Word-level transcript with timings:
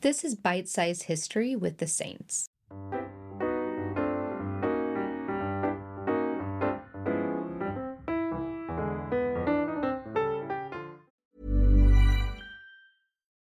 This 0.00 0.22
is 0.22 0.36
Bite 0.36 0.68
Size 0.68 1.02
History 1.02 1.56
with 1.56 1.78
the 1.78 1.88
Saints. 1.88 2.46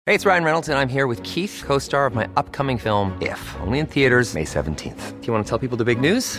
Hey, 0.04 0.14
it's 0.14 0.26
Ryan 0.26 0.44
Reynolds, 0.44 0.68
and 0.68 0.78
I'm 0.78 0.90
here 0.90 1.06
with 1.06 1.22
Keith, 1.22 1.62
co 1.64 1.78
star 1.78 2.04
of 2.04 2.14
my 2.14 2.28
upcoming 2.36 2.76
film, 2.76 3.16
If, 3.22 3.40
only 3.60 3.78
in 3.78 3.86
theaters, 3.86 4.34
May 4.34 4.44
17th. 4.44 5.22
Do 5.22 5.26
you 5.26 5.32
want 5.32 5.46
to 5.46 5.48
tell 5.48 5.58
people 5.58 5.78
the 5.78 5.86
big 5.86 6.02
news? 6.02 6.38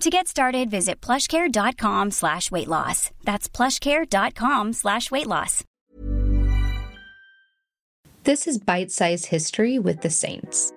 To 0.00 0.10
get 0.10 0.28
started, 0.28 0.70
visit 0.70 1.00
plushcare.com 1.00 2.12
slash 2.12 2.52
weight 2.52 2.68
loss. 2.68 3.10
That's 3.24 3.48
plushcare.com 3.48 4.72
slash 4.72 5.10
weight 5.10 5.26
loss. 5.26 5.64
This 8.22 8.46
is 8.46 8.58
Bite 8.58 8.92
Size 8.92 9.24
History 9.24 9.80
with 9.80 10.02
the 10.02 10.10
Saints. 10.10 10.72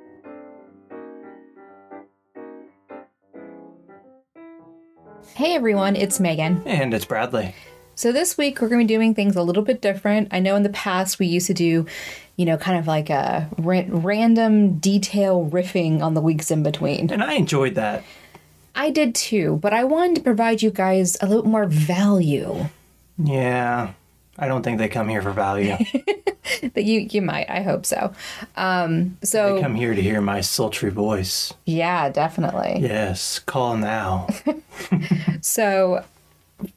Hey 5.36 5.56
everyone, 5.56 5.96
it's 5.96 6.20
Megan. 6.20 6.64
And 6.66 6.92
it's 6.94 7.06
Bradley. 7.06 7.54
So 7.94 8.12
this 8.12 8.38
week 8.38 8.60
we're 8.60 8.70
going 8.70 8.82
to 8.82 8.92
be 8.92 8.96
doing 8.96 9.14
things 9.14 9.36
a 9.36 9.44
little 9.44 9.64
bit 9.64 9.82
different. 9.82 10.30
I 10.32 10.40
know 10.40 10.56
in 10.56 10.64
the 10.64 10.70
past 10.70 11.20
we 11.20 11.28
used 11.28 11.48
to 11.48 11.54
do, 11.54 11.86
you 12.38 12.46
know, 12.46 12.58
kind 12.58 12.80
of 12.80 12.88
like 12.88 13.12
a 13.12 13.48
ra- 13.60 13.84
random 13.88 14.80
detail 14.80 15.48
riffing 15.52 16.02
on 16.02 16.16
the 16.16 16.22
weeks 16.22 16.50
in 16.50 16.64
between. 16.64 17.12
And 17.12 17.24
I 17.24 17.34
enjoyed 17.34 17.76
that. 17.76 18.04
I 18.76 18.90
did 18.90 19.16
too, 19.16 19.60
but 19.62 19.74
I 19.74 19.84
wanted 19.84 20.16
to 20.18 20.22
provide 20.22 20.62
you 20.62 20.72
guys 20.72 21.18
a 21.22 21.28
little 21.28 21.48
more 21.48 21.66
value. 21.66 22.66
Yeah. 23.18 23.94
I 24.38 24.48
don't 24.48 24.64
think 24.64 24.80
they 24.80 24.88
come 24.88 25.08
here 25.08 25.22
for 25.22 25.32
value. 25.32 25.76
but 26.74 26.84
you 26.84 27.08
you 27.12 27.22
might, 27.22 27.50
I 27.50 27.62
hope 27.62 27.86
so. 27.86 28.14
Um, 28.56 29.18
so 29.22 29.56
they 29.56 29.62
come 29.62 29.76
here 29.76 29.94
to 29.94 30.02
hear 30.02 30.22
my 30.22 30.42
sultry 30.42 30.90
voice. 30.90 31.54
yeah, 31.66 32.10
definitely. 32.10 32.78
Yes, 32.80 33.40
call 33.40 33.78
now. 33.78 34.28
So, 35.42 36.04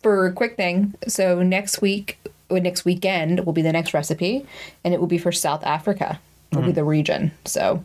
for 0.02 0.26
a 0.26 0.32
quick 0.32 0.56
thing, 0.56 0.94
so 1.06 1.42
next 1.42 1.82
week, 1.82 2.18
or 2.48 2.60
next 2.60 2.84
weekend 2.84 3.44
will 3.44 3.52
be 3.52 3.62
the 3.62 3.72
next 3.72 3.92
recipe, 3.94 4.46
and 4.82 4.94
it 4.94 5.00
will 5.00 5.06
be 5.06 5.18
for 5.18 5.32
South 5.32 5.62
Africa. 5.64 6.18
Will 6.52 6.62
be 6.62 6.72
the 6.72 6.84
region. 6.84 7.32
So, 7.44 7.84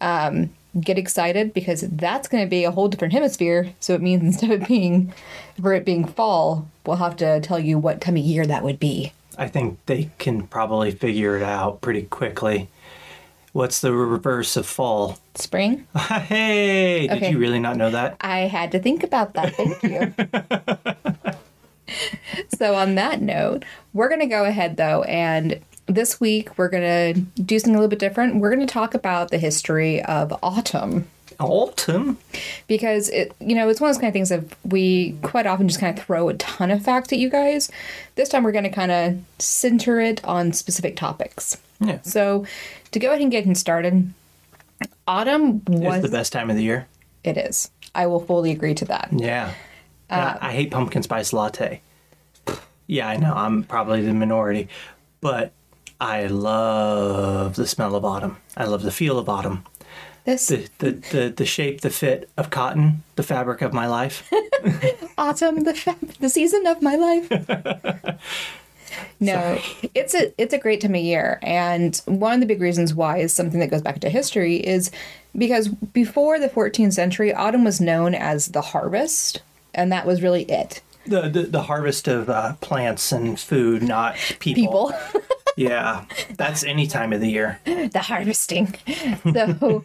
um, 0.00 0.50
get 0.80 0.98
excited 0.98 1.54
because 1.54 1.80
that's 1.82 2.28
going 2.28 2.44
to 2.44 2.48
be 2.48 2.64
a 2.64 2.70
whole 2.70 2.88
different 2.88 3.12
hemisphere. 3.12 3.72
So 3.80 3.94
it 3.94 4.02
means 4.02 4.22
instead 4.42 4.50
of 4.50 4.68
being 4.68 5.12
for 5.60 5.72
it 5.72 5.84
being 5.84 6.04
fall, 6.04 6.68
we'll 6.86 6.96
have 6.96 7.16
to 7.18 7.40
tell 7.40 7.58
you 7.58 7.78
what 7.78 8.00
time 8.00 8.16
of 8.16 8.22
year 8.22 8.46
that 8.46 8.62
would 8.64 8.78
be. 8.78 9.12
I 9.36 9.48
think 9.48 9.78
they 9.86 10.10
can 10.18 10.46
probably 10.46 10.90
figure 10.90 11.36
it 11.36 11.42
out 11.42 11.80
pretty 11.80 12.02
quickly. 12.02 12.68
What's 13.52 13.80
the 13.80 13.92
reverse 13.92 14.56
of 14.56 14.66
fall? 14.66 15.18
Spring. 15.34 15.86
hey, 15.96 17.06
did 17.08 17.16
Okay. 17.16 17.30
you 17.30 17.38
really 17.38 17.58
not 17.58 17.76
know 17.76 17.90
that? 17.90 18.16
I 18.20 18.40
had 18.40 18.72
to 18.72 18.78
think 18.78 19.02
about 19.02 19.34
that. 19.34 19.54
Thank 19.54 19.82
you. 19.82 20.14
so, 22.58 22.74
on 22.74 22.94
that 22.96 23.22
note, 23.22 23.64
we're 23.92 24.08
going 24.08 24.20
to 24.20 24.26
go 24.26 24.44
ahead 24.44 24.76
though, 24.76 25.02
and 25.04 25.60
this 25.88 26.20
week 26.20 26.56
we're 26.58 26.68
going 26.68 27.14
to 27.14 27.20
do 27.42 27.58
something 27.58 27.74
a 27.74 27.78
little 27.78 27.88
bit 27.88 27.98
different. 27.98 28.36
We're 28.36 28.54
going 28.54 28.66
to 28.66 28.72
talk 28.72 28.94
about 28.94 29.30
the 29.30 29.38
history 29.38 30.02
of 30.04 30.32
autumn 30.42 31.08
Autumn? 31.40 32.18
because 32.66 33.08
it, 33.10 33.32
you 33.40 33.54
know, 33.54 33.68
it's 33.68 33.80
one 33.80 33.88
of 33.90 33.94
those 33.96 34.00
kind 34.00 34.08
of 34.08 34.12
things 34.12 34.28
that 34.30 34.42
we 34.64 35.12
quite 35.22 35.46
often 35.46 35.68
just 35.68 35.78
kind 35.78 35.96
of 35.96 36.04
throw 36.04 36.28
a 36.28 36.34
ton 36.34 36.70
of 36.72 36.82
facts 36.82 37.12
at 37.12 37.18
you 37.20 37.30
guys. 37.30 37.70
This 38.16 38.28
time 38.28 38.42
we're 38.42 38.50
going 38.52 38.64
to 38.64 38.70
kind 38.70 38.90
of 38.90 39.18
center 39.38 40.00
it 40.00 40.24
on 40.24 40.52
specific 40.52 40.96
topics. 40.96 41.56
Yeah. 41.80 42.00
So, 42.02 42.44
to 42.90 42.98
go 42.98 43.10
ahead 43.10 43.20
and 43.20 43.30
get 43.30 43.44
things 43.44 43.60
started, 43.60 44.12
autumn 45.06 45.62
was 45.68 45.98
It's 45.98 46.06
the 46.10 46.16
best 46.16 46.32
time 46.32 46.50
of 46.50 46.56
the 46.56 46.62
year. 46.64 46.88
it 47.22 47.36
is. 47.36 47.70
I 47.94 48.06
will 48.06 48.20
fully 48.20 48.50
agree 48.50 48.74
to 48.74 48.84
that. 48.86 49.08
Yeah. 49.12 49.52
Uh, 50.10 50.16
Yeah, 50.16 50.38
I 50.40 50.52
hate 50.52 50.70
pumpkin 50.72 51.02
spice 51.04 51.32
latte. 51.32 51.80
Yeah, 52.88 53.08
I 53.08 53.16
know. 53.16 53.32
I'm 53.32 53.62
probably 53.62 54.02
the 54.02 54.12
minority. 54.12 54.68
But 55.20 55.52
I 56.00 56.26
love 56.26 57.56
the 57.56 57.66
smell 57.66 57.96
of 57.96 58.04
autumn. 58.04 58.36
I 58.56 58.64
love 58.64 58.82
the 58.82 58.92
feel 58.92 59.18
of 59.18 59.28
autumn. 59.28 59.64
This 60.24 60.46
The, 60.46 60.68
the, 60.78 60.92
the, 60.92 61.34
the 61.36 61.46
shape, 61.46 61.80
the 61.80 61.90
fit 61.90 62.28
of 62.36 62.50
cotton, 62.50 63.02
the 63.16 63.22
fabric 63.22 63.62
of 63.62 63.72
my 63.72 63.86
life. 63.86 64.30
autumn, 65.18 65.64
the 65.64 65.96
the 66.20 66.28
season 66.28 66.66
of 66.66 66.82
my 66.82 66.96
life. 66.96 67.30
no, 69.20 69.58
it's 69.94 70.14
a 70.14 70.32
it's 70.40 70.52
a 70.52 70.58
great 70.58 70.82
time 70.82 70.94
of 70.94 71.00
year, 71.00 71.38
and 71.42 72.00
one 72.04 72.34
of 72.34 72.40
the 72.40 72.46
big 72.46 72.60
reasons 72.60 72.94
why 72.94 73.18
is 73.18 73.32
something 73.32 73.58
that 73.60 73.70
goes 73.70 73.82
back 73.82 74.00
to 74.00 74.10
history 74.10 74.56
is 74.56 74.90
because 75.36 75.68
before 75.68 76.38
the 76.38 76.48
14th 76.48 76.92
century, 76.92 77.32
autumn 77.32 77.64
was 77.64 77.80
known 77.80 78.14
as 78.14 78.48
the 78.48 78.60
harvest, 78.62 79.42
and 79.74 79.90
that 79.92 80.06
was 80.06 80.22
really 80.22 80.42
it. 80.42 80.82
The, 81.06 81.22
the, 81.30 81.42
the 81.44 81.62
harvest 81.62 82.06
of 82.06 82.28
uh, 82.28 82.52
plants 82.60 83.12
and 83.12 83.40
food, 83.40 83.82
not 83.82 84.16
people. 84.40 84.92
People, 84.92 84.92
Yeah, 85.58 86.04
that's 86.36 86.62
any 86.62 86.86
time 86.86 87.12
of 87.12 87.20
the 87.20 87.28
year. 87.28 87.58
the 87.64 88.00
harvesting. 88.00 88.76
So 89.24 89.82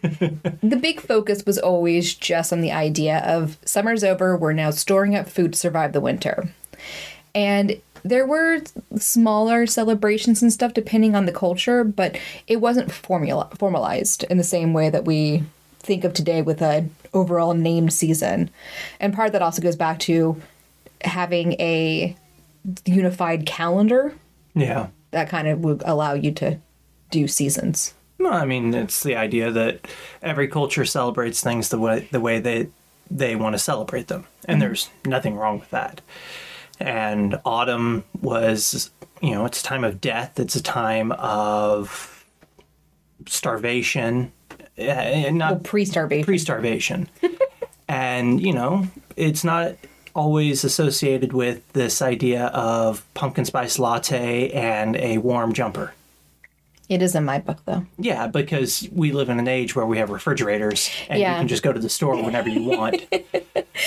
the 0.62 0.78
big 0.80 1.00
focus 1.00 1.44
was 1.44 1.58
always 1.58 2.14
just 2.14 2.52
on 2.52 2.60
the 2.60 2.70
idea 2.70 3.18
of 3.26 3.58
summer's 3.64 4.04
over, 4.04 4.36
we're 4.36 4.52
now 4.52 4.70
storing 4.70 5.16
up 5.16 5.28
food 5.28 5.54
to 5.54 5.58
survive 5.58 5.92
the 5.92 6.00
winter. 6.00 6.48
And 7.34 7.80
there 8.04 8.24
were 8.24 8.62
smaller 8.98 9.66
celebrations 9.66 10.42
and 10.42 10.52
stuff 10.52 10.74
depending 10.74 11.16
on 11.16 11.26
the 11.26 11.32
culture, 11.32 11.82
but 11.82 12.16
it 12.46 12.60
wasn't 12.60 12.92
formula 12.92 13.48
formalized 13.56 14.22
in 14.30 14.36
the 14.38 14.44
same 14.44 14.74
way 14.74 14.90
that 14.90 15.04
we 15.04 15.42
think 15.80 16.04
of 16.04 16.14
today 16.14 16.40
with 16.40 16.62
a 16.62 16.86
overall 17.12 17.52
named 17.52 17.92
season. 17.92 18.48
And 19.00 19.12
part 19.12 19.26
of 19.26 19.32
that 19.32 19.42
also 19.42 19.60
goes 19.60 19.74
back 19.76 19.98
to 20.00 20.40
having 21.00 21.54
a 21.54 22.16
unified 22.86 23.44
calendar 23.44 24.14
Yeah. 24.54 24.88
That 25.14 25.28
kind 25.30 25.48
of 25.48 25.60
would 25.64 25.82
allow 25.86 26.12
you 26.14 26.30
to 26.32 26.58
do 27.10 27.26
seasons. 27.26 27.94
No, 28.18 28.30
I 28.30 28.44
mean 28.44 28.74
it's 28.74 29.02
the 29.02 29.16
idea 29.16 29.50
that 29.50 29.86
every 30.22 30.46
culture 30.48 30.84
celebrates 30.84 31.40
things 31.42 31.70
the 31.70 31.78
way 31.78 32.08
the 32.12 32.20
way 32.20 32.38
they 32.38 32.68
they 33.10 33.34
want 33.36 33.54
to 33.54 33.58
celebrate 33.58 34.06
them, 34.08 34.26
and 34.46 34.60
there's 34.62 34.90
nothing 35.04 35.34
wrong 35.36 35.58
with 35.60 35.70
that. 35.70 36.00
And 36.80 37.38
autumn 37.44 38.04
was, 38.20 38.90
you 39.22 39.30
know, 39.32 39.44
it's 39.44 39.60
a 39.60 39.64
time 39.64 39.84
of 39.84 40.00
death. 40.00 40.40
It's 40.40 40.56
a 40.56 40.62
time 40.62 41.12
of 41.12 42.24
starvation, 43.26 44.32
eh, 44.78 45.30
not 45.30 45.50
Well, 45.52 45.60
pre-starvation. 45.60 46.24
pre-starvation, 46.24 47.08
and 47.88 48.40
you 48.44 48.52
know, 48.52 48.86
it's 49.16 49.44
not 49.44 49.74
always 50.14 50.64
associated 50.64 51.32
with 51.32 51.70
this 51.72 52.00
idea 52.00 52.46
of 52.46 53.04
pumpkin 53.14 53.44
spice 53.44 53.78
latte 53.78 54.50
and 54.50 54.96
a 54.96 55.18
warm 55.18 55.52
jumper. 55.52 55.92
It 56.88 57.00
is 57.02 57.14
in 57.14 57.24
my 57.24 57.38
book, 57.38 57.58
though. 57.64 57.86
Yeah, 57.98 58.26
because 58.26 58.86
we 58.92 59.10
live 59.12 59.28
in 59.30 59.38
an 59.38 59.48
age 59.48 59.74
where 59.74 59.86
we 59.86 59.96
have 59.98 60.10
refrigerators 60.10 60.90
and 61.08 61.18
Yeah. 61.18 61.32
you 61.32 61.38
can 61.40 61.48
just 61.48 61.62
go 61.62 61.72
to 61.72 61.80
the 61.80 61.88
store 61.88 62.22
whenever 62.22 62.48
you 62.48 62.62
want. 62.64 63.02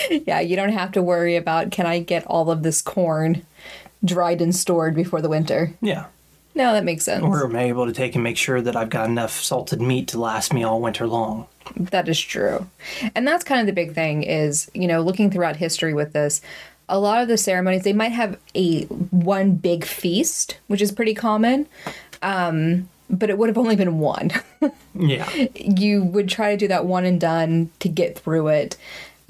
Yeah, 0.09 0.41
you 0.41 0.56
don't 0.57 0.74
have 0.74 0.91
to 0.94 1.01
worry 1.01 1.38
about 1.38 1.71
can 1.71 1.85
I 1.85 2.00
get 2.00 2.25
all 2.27 2.51
of 2.51 2.62
this 2.63 2.81
corn 2.81 3.45
dried 4.03 4.41
and 4.41 4.53
stored 4.53 4.95
before 4.95 5.21
the 5.21 5.30
winter. 5.30 5.73
yeah. 5.81 6.06
No, 6.56 6.73
that 6.73 6.83
makes 6.83 7.06
sense. 7.06 7.23
Or 7.23 7.45
am 7.45 7.56
I 7.56 7.63
able 7.65 7.85
to 7.85 7.94
take 7.94 8.15
and 8.15 8.23
make 8.23 8.35
sure 8.35 8.62
that 8.62 8.75
I've 8.75 8.89
got 8.89 9.07
enough 9.07 9.31
salted 9.41 9.80
meat 9.80 10.07
to 10.09 10.19
last 10.19 10.51
me 10.53 10.63
all 10.63 10.81
winter 10.81 11.06
long? 11.07 11.45
That 11.75 12.08
is 12.08 12.19
true. 12.19 12.68
And 13.16 13.28
that's 13.28 13.44
kind 13.44 13.60
of 13.60 13.68
the 13.68 13.74
big 13.74 13.94
thing 13.94 14.24
is, 14.24 14.69
you 14.74 14.88
know, 14.88 15.02
looking 15.02 15.30
throughout 15.30 15.56
history 15.58 15.94
with 15.94 16.14
this, 16.14 16.42
a 16.90 17.00
lot 17.00 17.22
of 17.22 17.28
the 17.28 17.38
ceremonies 17.38 17.84
they 17.84 17.94
might 17.94 18.14
have 18.14 18.38
a 18.56 18.84
one 18.86 19.56
big 19.56 19.84
feast, 19.86 20.58
which 20.68 20.81
is 20.81 20.92
pretty 20.92 21.14
common. 21.14 21.68
Um, 22.22 22.90
but 23.10 23.30
it 23.30 23.38
would 23.38 23.50
have 23.50 23.58
only 23.58 23.75
been 23.75 24.00
one. 24.00 24.31
Yeah. 25.00 25.30
you 25.54 26.04
would 26.04 26.28
try 26.28 26.50
to 26.50 26.58
do 26.58 26.68
that 26.69 26.86
one 26.86 27.06
and 27.06 27.22
done 27.22 27.69
to 27.81 27.88
get 27.88 28.18
through 28.18 28.48
it. 28.48 28.78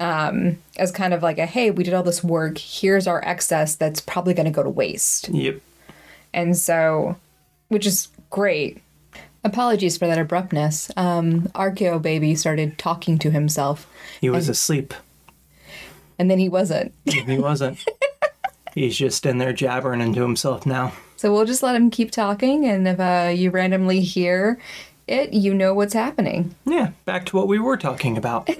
Um, 0.00 0.56
as 0.78 0.90
kind 0.90 1.12
of 1.12 1.22
like 1.22 1.36
a 1.36 1.44
hey, 1.44 1.70
we 1.70 1.84
did 1.84 1.92
all 1.92 2.02
this 2.02 2.24
work, 2.24 2.56
here's 2.56 3.06
our 3.06 3.22
excess 3.22 3.74
that's 3.76 4.00
probably 4.00 4.32
gonna 4.32 4.50
go 4.50 4.62
to 4.62 4.70
waste. 4.70 5.28
Yep. 5.28 5.60
And 6.32 6.56
so, 6.56 7.18
which 7.68 7.84
is 7.84 8.08
great. 8.30 8.80
Apologies 9.48 9.96
for 9.96 10.06
that 10.06 10.18
abruptness. 10.18 10.90
Um, 10.96 11.42
Archeo 11.54 12.00
baby 12.00 12.34
started 12.34 12.76
talking 12.78 13.18
to 13.20 13.30
himself, 13.30 13.86
He 14.20 14.28
was 14.28 14.48
asleep. 14.48 14.92
and 16.18 16.30
then 16.30 16.38
he 16.38 16.48
wasn't. 16.48 16.94
He 17.06 17.38
wasn't. 17.38 17.82
He's 18.74 18.96
just 18.96 19.24
in 19.26 19.38
there 19.38 19.52
jabbering 19.54 20.00
into 20.02 20.20
himself 20.20 20.66
now. 20.66 20.92
So 21.16 21.32
we'll 21.32 21.46
just 21.46 21.62
let 21.62 21.74
him 21.74 21.90
keep 21.90 22.10
talking, 22.10 22.66
and 22.66 22.86
if 22.86 23.00
uh, 23.00 23.32
you 23.34 23.50
randomly 23.50 24.00
hear 24.02 24.60
it, 25.08 25.32
you 25.32 25.54
know 25.54 25.72
what's 25.74 25.94
happening. 25.94 26.54
Yeah, 26.66 26.90
back 27.06 27.24
to 27.26 27.36
what 27.36 27.48
we 27.48 27.58
were 27.58 27.76
talking 27.76 28.16
about. 28.16 28.48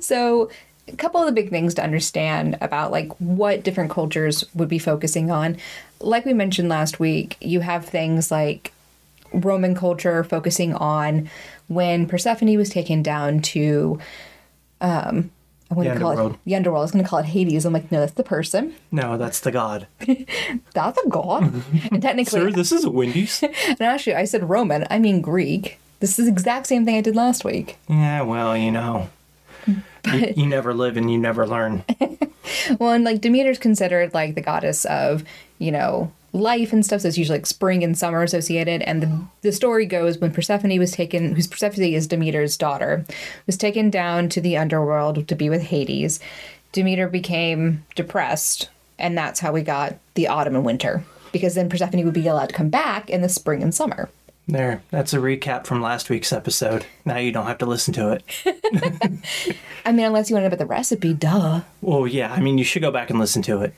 So, 0.00 0.48
a 0.86 0.96
couple 0.96 1.20
of 1.20 1.26
the 1.26 1.32
big 1.32 1.50
things 1.50 1.74
to 1.74 1.82
understand 1.82 2.56
about 2.60 2.90
like 2.90 3.10
what 3.20 3.62
different 3.64 3.90
cultures 3.90 4.44
would 4.54 4.68
be 4.68 4.78
focusing 4.78 5.30
on. 5.30 5.56
Like 6.00 6.24
we 6.24 6.32
mentioned 6.32 6.68
last 6.68 6.98
week, 7.00 7.36
you 7.40 7.60
have 7.60 7.84
things 7.84 8.30
like 8.30 8.72
Roman 9.32 9.74
culture 9.74 10.24
focusing 10.24 10.74
on 10.74 11.28
when 11.68 12.06
Persephone 12.06 12.56
was 12.56 12.70
taken 12.70 13.02
down 13.02 13.40
to 13.40 13.98
um 14.80 15.30
I 15.70 15.74
want 15.74 15.88
to 15.88 15.98
call 15.98 16.10
underworld. 16.10 16.34
it 16.34 16.38
the 16.46 16.54
underworld. 16.56 16.80
I 16.80 16.84
was 16.84 16.92
going 16.92 17.04
to 17.04 17.10
call 17.10 17.18
it 17.18 17.26
Hades. 17.26 17.66
I'm 17.66 17.74
like, 17.74 17.92
no, 17.92 18.00
that's 18.00 18.14
the 18.14 18.24
person. 18.24 18.74
No, 18.90 19.18
that's 19.18 19.40
the 19.40 19.50
god. 19.50 19.86
That's 20.72 20.98
a 21.04 21.08
god. 21.10 21.42
and 21.92 22.00
technically, 22.00 22.40
Sir, 22.40 22.50
this 22.50 22.72
is 22.72 22.84
a 22.84 22.90
Wendy's. 22.90 23.42
and 23.66 23.80
actually, 23.82 24.14
I 24.14 24.24
said 24.24 24.48
Roman. 24.48 24.86
I 24.88 24.98
mean 24.98 25.20
Greek. 25.20 25.78
This 26.00 26.18
is 26.18 26.24
the 26.24 26.32
exact 26.32 26.68
same 26.68 26.86
thing 26.86 26.96
I 26.96 27.02
did 27.02 27.16
last 27.16 27.44
week. 27.44 27.76
yeah, 27.88 28.22
well, 28.22 28.56
you 28.56 28.70
know. 28.70 29.10
You, 29.66 30.32
you 30.36 30.46
never 30.46 30.72
live 30.72 30.96
and 30.96 31.10
you 31.12 31.18
never 31.18 31.46
learn. 31.46 31.84
Well, 32.78 32.92
and 32.92 33.04
like 33.04 33.20
Demeter's 33.20 33.58
considered 33.58 34.14
like 34.14 34.34
the 34.34 34.40
goddess 34.40 34.84
of, 34.86 35.24
you 35.58 35.70
know, 35.70 36.12
life 36.38 36.72
and 36.72 36.84
stuff. 36.84 37.02
So 37.02 37.08
it's 37.08 37.18
usually 37.18 37.38
like 37.38 37.46
spring 37.46 37.84
and 37.84 37.96
summer 37.96 38.22
associated. 38.22 38.82
And 38.82 39.02
the, 39.02 39.24
the 39.42 39.52
story 39.52 39.86
goes 39.86 40.18
when 40.18 40.32
Persephone 40.32 40.78
was 40.78 40.92
taken, 40.92 41.34
whose 41.34 41.46
Persephone 41.46 41.84
is 41.84 42.06
Demeter's 42.06 42.56
daughter, 42.56 43.04
was 43.46 43.56
taken 43.56 43.90
down 43.90 44.28
to 44.30 44.40
the 44.40 44.56
underworld 44.56 45.28
to 45.28 45.34
be 45.34 45.50
with 45.50 45.62
Hades. 45.62 46.20
Demeter 46.72 47.08
became 47.08 47.84
depressed, 47.94 48.68
and 48.98 49.16
that's 49.16 49.40
how 49.40 49.52
we 49.52 49.62
got 49.62 49.96
the 50.14 50.28
autumn 50.28 50.54
and 50.56 50.64
winter. 50.64 51.04
Because 51.32 51.54
then 51.54 51.68
Persephone 51.68 52.04
would 52.04 52.14
be 52.14 52.26
allowed 52.26 52.50
to 52.50 52.54
come 52.54 52.70
back 52.70 53.10
in 53.10 53.20
the 53.20 53.28
spring 53.28 53.62
and 53.62 53.74
summer. 53.74 54.08
There, 54.46 54.82
that's 54.90 55.12
a 55.12 55.18
recap 55.18 55.66
from 55.66 55.82
last 55.82 56.08
week's 56.08 56.32
episode. 56.32 56.86
Now 57.04 57.18
you 57.18 57.32
don't 57.32 57.46
have 57.46 57.58
to 57.58 57.66
listen 57.66 57.92
to 57.94 58.12
it. 58.12 58.24
I 59.84 59.92
mean, 59.92 60.06
unless 60.06 60.30
you 60.30 60.34
want 60.34 60.44
to 60.44 60.48
know 60.48 60.54
about 60.54 60.58
the 60.58 60.64
recipe, 60.66 61.12
duh. 61.12 61.60
Well, 61.82 62.06
yeah, 62.06 62.32
I 62.32 62.40
mean, 62.40 62.56
you 62.56 62.64
should 62.64 62.80
go 62.80 62.90
back 62.90 63.10
and 63.10 63.18
listen 63.18 63.42
to 63.42 63.60
it. 63.60 63.74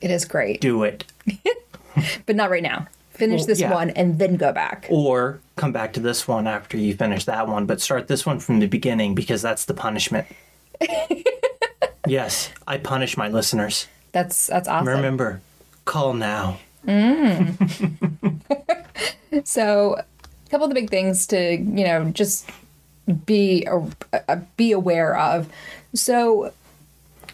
It 0.00 0.10
is 0.10 0.24
great, 0.24 0.62
Do 0.62 0.82
it. 0.82 1.04
but 2.26 2.36
not 2.36 2.50
right 2.50 2.62
now. 2.62 2.86
Finish 3.10 3.40
Well, 3.40 3.46
this 3.46 3.60
yeah. 3.60 3.72
one 3.72 3.90
and 3.90 4.18
then 4.18 4.36
go 4.36 4.52
back. 4.52 4.86
Or 4.90 5.38
come 5.56 5.72
back 5.72 5.92
to 5.92 6.00
this 6.00 6.26
one 6.26 6.48
after 6.48 6.76
you 6.76 6.94
finish 6.94 7.24
that 7.26 7.46
one, 7.46 7.64
but 7.64 7.80
start 7.80 8.08
this 8.08 8.26
one 8.26 8.40
from 8.40 8.58
the 8.58 8.66
beginning 8.66 9.14
because 9.14 9.40
that's 9.40 9.66
the 9.66 9.74
punishment. 9.74 10.26
yes, 12.08 12.50
I 12.66 12.78
punish 12.78 13.16
my 13.16 13.28
listeners. 13.28 13.86
That's 14.10 14.48
that's 14.48 14.66
awesome. 14.68 14.88
Remember, 14.88 15.40
call 15.84 16.14
now. 16.14 16.58
Mm. 16.86 18.40
So, 19.42 19.96
a 19.96 20.50
couple 20.50 20.66
of 20.66 20.70
the 20.70 20.74
big 20.74 20.90
things 20.90 21.26
to 21.28 21.56
you 21.56 21.84
know 21.84 22.10
just 22.10 22.48
be 23.26 23.66
be 24.56 24.70
aware 24.70 25.16
of. 25.18 25.48
So, 25.92 26.52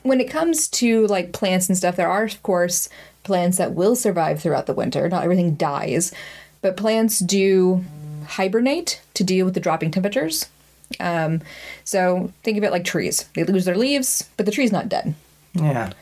when 0.03 0.21
it 0.21 0.31
comes 0.31 0.69
to 0.69 1.07
like 1.09 1.33
plants 1.33 1.69
and 1.69 1.77
stuff, 1.77 1.97
there 1.97 2.09
are 2.09 2.25
of 2.25 2.43
course 2.43 2.89
plants 3.22 3.58
that 3.58 3.75
will 3.75 3.96
survive 3.96 4.40
throughout 4.40 4.67
the 4.67 4.75
winter. 4.75 5.08
Not 5.08 5.25
everything 5.25 5.55
dies, 5.55 6.12
but 6.62 6.76
plants 6.76 7.19
do 7.19 7.84
hibernate 8.26 9.00
to 9.14 9.25
deal 9.25 9.44
with 9.44 9.55
the 9.55 9.61
dropping 9.61 9.90
temperatures. 9.90 10.46
Um, 10.99 11.40
so 11.84 12.32
think 12.43 12.58
of 12.58 12.64
it 12.64 12.72
like 12.72 12.84
trees; 12.84 13.26
they 13.34 13.44
lose 13.44 13.64
their 13.64 13.76
leaves, 13.76 14.28
but 14.37 14.46
the 14.46 14.52
tree's 14.52 14.72
not 14.72 14.88
dead. 14.88 15.14
Yeah, 15.55 15.93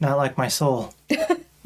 not 0.00 0.16
like 0.18 0.36
my 0.36 0.48
soul. 0.48 0.94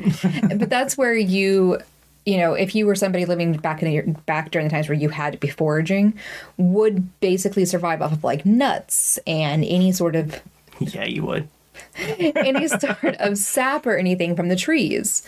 but 0.56 0.70
that's 0.70 0.96
where 0.96 1.14
you 1.14 1.78
you 2.24 2.36
know 2.36 2.54
if 2.54 2.74
you 2.74 2.86
were 2.86 2.94
somebody 2.94 3.26
living 3.26 3.52
back 3.54 3.82
in 3.82 3.90
the, 3.90 4.12
back 4.22 4.50
during 4.50 4.66
the 4.66 4.70
times 4.70 4.88
where 4.88 4.96
you 4.96 5.08
had 5.08 5.32
to 5.32 5.38
be 5.38 5.48
foraging 5.48 6.14
would 6.56 7.20
basically 7.20 7.64
survive 7.64 8.02
off 8.02 8.12
of 8.12 8.24
like 8.24 8.46
nuts 8.46 9.18
and 9.26 9.64
any 9.64 9.92
sort 9.92 10.16
of 10.16 10.40
Yeah, 10.78 11.04
you 11.04 11.24
would. 11.24 11.48
any 12.18 12.68
sort 12.68 13.16
of 13.18 13.36
sap 13.38 13.86
or 13.86 13.96
anything 13.96 14.34
from 14.36 14.48
the 14.48 14.56
trees 14.56 15.22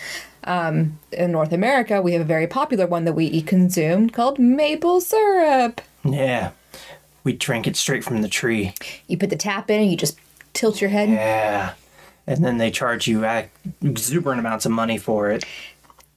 um, 0.44 0.99
in 1.12 1.32
north 1.32 1.52
america 1.52 2.00
we 2.02 2.12
have 2.12 2.22
a 2.22 2.25
very 2.25 2.46
popular 2.46 2.87
one 2.87 3.04
that 3.04 3.12
we 3.14 3.26
eat 3.26 3.46
consumed 3.46 4.12
called 4.12 4.38
maple 4.38 5.00
syrup 5.00 5.81
Yeah, 6.04 6.50
we 7.25 7.32
drink 7.32 7.66
it 7.66 7.76
straight 7.76 8.02
from 8.04 8.22
the 8.22 8.28
tree. 8.28 8.75
you 9.06 9.16
put 9.16 9.31
the 9.31 9.37
tap 9.37 9.70
in 9.70 9.81
and 9.82 9.90
you 9.90 9.96
just 9.96 10.19
tilt 10.52 10.81
your 10.81 10.90
head 10.90 11.08
Yeah, 11.08 11.75
and 12.26 12.44
then 12.44 12.58
they 12.58 12.70
charge 12.70 13.06
you 13.06 13.25
exuberant 13.82 14.40
amounts 14.40 14.66
of 14.66 14.72
money 14.72 14.99
for 14.99 15.31
it. 15.31 15.44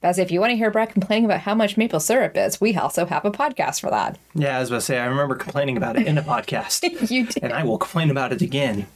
as 0.02 0.18
if 0.18 0.30
you 0.30 0.40
want 0.40 0.50
to 0.50 0.56
hear 0.56 0.70
brett 0.70 0.90
complaining 0.92 1.24
about 1.24 1.40
how 1.40 1.54
much 1.54 1.76
maple 1.76 2.00
syrup 2.00 2.36
is 2.36 2.60
we 2.60 2.76
also 2.76 3.06
have 3.06 3.24
a 3.24 3.30
podcast 3.30 3.80
for 3.80 3.90
that 3.90 4.18
Yeah, 4.34 4.48
as 4.48 4.54
I 4.56 4.60
was 4.60 4.68
about 4.70 4.76
to 4.78 4.84
say, 4.86 4.98
I 4.98 5.06
remember 5.06 5.36
complaining 5.36 5.76
about 5.76 5.96
it 5.96 6.06
in 6.06 6.18
a 6.18 6.22
podcast. 6.34 6.82
you 7.10 7.26
did 7.26 7.42
and 7.44 7.52
I 7.52 7.62
will 7.64 7.78
complain 7.78 8.10
about 8.10 8.32
it 8.32 8.42
again. 8.42 8.86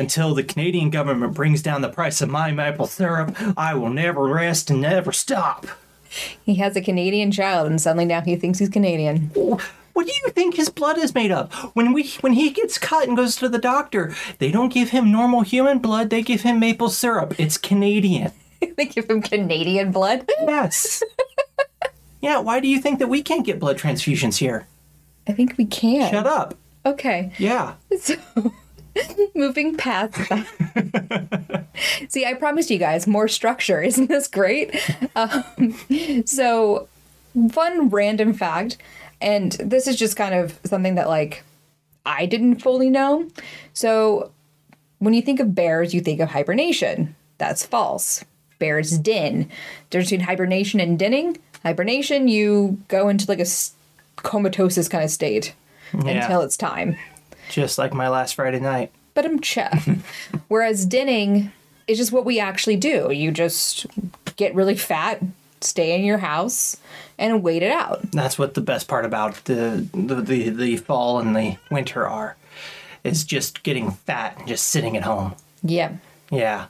Until 0.00 0.34
the 0.34 0.42
Canadian 0.42 0.88
government 0.88 1.34
brings 1.34 1.60
down 1.60 1.82
the 1.82 1.90
price 1.90 2.22
of 2.22 2.30
my 2.30 2.52
maple 2.52 2.86
syrup, 2.86 3.36
I 3.54 3.74
will 3.74 3.90
never 3.90 4.26
rest 4.26 4.70
and 4.70 4.80
never 4.80 5.12
stop. 5.12 5.66
he 6.46 6.54
has 6.54 6.74
a 6.74 6.80
canadian 6.80 7.30
child 7.30 7.68
and 7.68 7.78
suddenly 7.78 8.06
now 8.06 8.20
he 8.22 8.34
thinks 8.34 8.58
he's 8.58 8.68
canadian 8.70 9.30
What 9.92 10.06
do 10.06 10.12
you 10.24 10.30
think 10.32 10.56
his 10.56 10.70
blood 10.70 10.96
is 10.96 11.14
made 11.14 11.30
of? 11.30 11.52
When 11.74 11.92
we 11.92 12.08
when 12.22 12.32
he 12.32 12.48
gets 12.48 12.78
cut 12.78 13.06
and 13.06 13.16
goes 13.16 13.36
to 13.36 13.48
the 13.50 13.58
doctor, 13.58 14.14
they 14.38 14.50
don't 14.50 14.72
give 14.72 14.88
him 14.90 15.12
normal 15.12 15.42
human 15.42 15.78
blood, 15.80 16.08
they 16.08 16.22
give 16.22 16.40
him 16.40 16.58
maple 16.58 16.88
syrup. 16.88 17.38
It's 17.38 17.58
Canadian. 17.58 18.32
they 18.76 18.86
give 18.86 19.10
him 19.10 19.20
Canadian 19.20 19.92
blood. 19.92 20.26
Yes. 20.40 21.02
yeah, 22.22 22.38
why 22.38 22.58
do 22.60 22.68
you 22.68 22.80
think 22.80 22.98
that 23.00 23.08
we 23.08 23.22
can't 23.22 23.44
get 23.44 23.60
blood 23.60 23.76
transfusions 23.78 24.38
here? 24.38 24.66
I 25.28 25.32
think 25.32 25.58
we 25.58 25.66
can. 25.66 26.10
Shut 26.10 26.26
up. 26.26 26.54
Okay. 26.86 27.32
Yeah. 27.38 27.74
So, 28.00 28.14
moving 29.34 29.76
past 29.76 30.14
that. 30.28 31.66
See, 32.08 32.24
I 32.26 32.34
promised 32.34 32.70
you 32.70 32.78
guys 32.78 33.06
more 33.06 33.28
structure. 33.28 33.82
Isn't 33.90 34.08
this 34.08 34.28
great? 34.28 34.74
Um, 35.16 35.74
so, 36.26 36.88
fun 37.50 37.88
random 37.88 38.32
fact, 38.34 38.76
and 39.20 39.52
this 39.52 39.86
is 39.86 39.96
just 39.96 40.16
kind 40.16 40.34
of 40.34 40.58
something 40.64 40.94
that, 40.96 41.08
like, 41.08 41.44
I 42.04 42.26
didn't 42.26 42.56
fully 42.56 42.90
know. 42.90 43.28
So, 43.72 44.30
when 44.98 45.14
you 45.14 45.22
think 45.22 45.40
of 45.40 45.54
bears, 45.54 45.94
you 45.94 46.00
think 46.00 46.20
of 46.20 46.30
hibernation. 46.30 47.14
That's 47.38 47.64
false. 47.64 48.24
Bears 48.58 48.98
den. 48.98 49.48
There's 49.90 50.06
between 50.10 50.26
hibernation 50.26 50.80
and 50.80 50.98
denning. 50.98 51.38
Hibernation, 51.62 52.28
you 52.28 52.78
go 52.88 53.08
into 53.08 53.26
like 53.26 53.40
a 53.40 53.46
comatosis 54.16 54.88
kind 54.88 55.04
of 55.04 55.10
state 55.10 55.54
Yeah. 55.94 56.22
until 56.24 56.42
it's 56.42 56.56
time. 56.58 56.96
Just 57.50 57.78
like 57.78 57.92
my 57.92 58.08
last 58.08 58.34
Friday 58.34 58.60
night. 58.60 58.92
But 59.14 59.26
I'm 59.26 59.42
chef. 59.42 59.88
Whereas 60.48 60.86
denning 60.86 61.52
is 61.86 61.98
just 61.98 62.12
what 62.12 62.24
we 62.24 62.38
actually 62.38 62.76
do. 62.76 63.10
You 63.12 63.30
just 63.32 63.86
get 64.36 64.54
really 64.54 64.76
fat, 64.76 65.20
stay 65.60 65.94
in 65.94 66.04
your 66.04 66.18
house, 66.18 66.76
and 67.18 67.42
wait 67.42 67.62
it 67.62 67.72
out. 67.72 68.10
That's 68.12 68.38
what 68.38 68.54
the 68.54 68.60
best 68.60 68.88
part 68.88 69.04
about 69.04 69.44
the 69.44 69.86
the, 69.92 70.16
the, 70.16 70.48
the 70.50 70.76
fall 70.76 71.18
and 71.18 71.34
the 71.34 71.56
winter 71.70 72.06
are. 72.06 72.36
Is 73.02 73.24
just 73.24 73.62
getting 73.62 73.90
fat 73.90 74.36
and 74.38 74.46
just 74.46 74.68
sitting 74.68 74.96
at 74.96 75.04
home. 75.04 75.34
Yeah. 75.62 75.94
Yeah. 76.30 76.66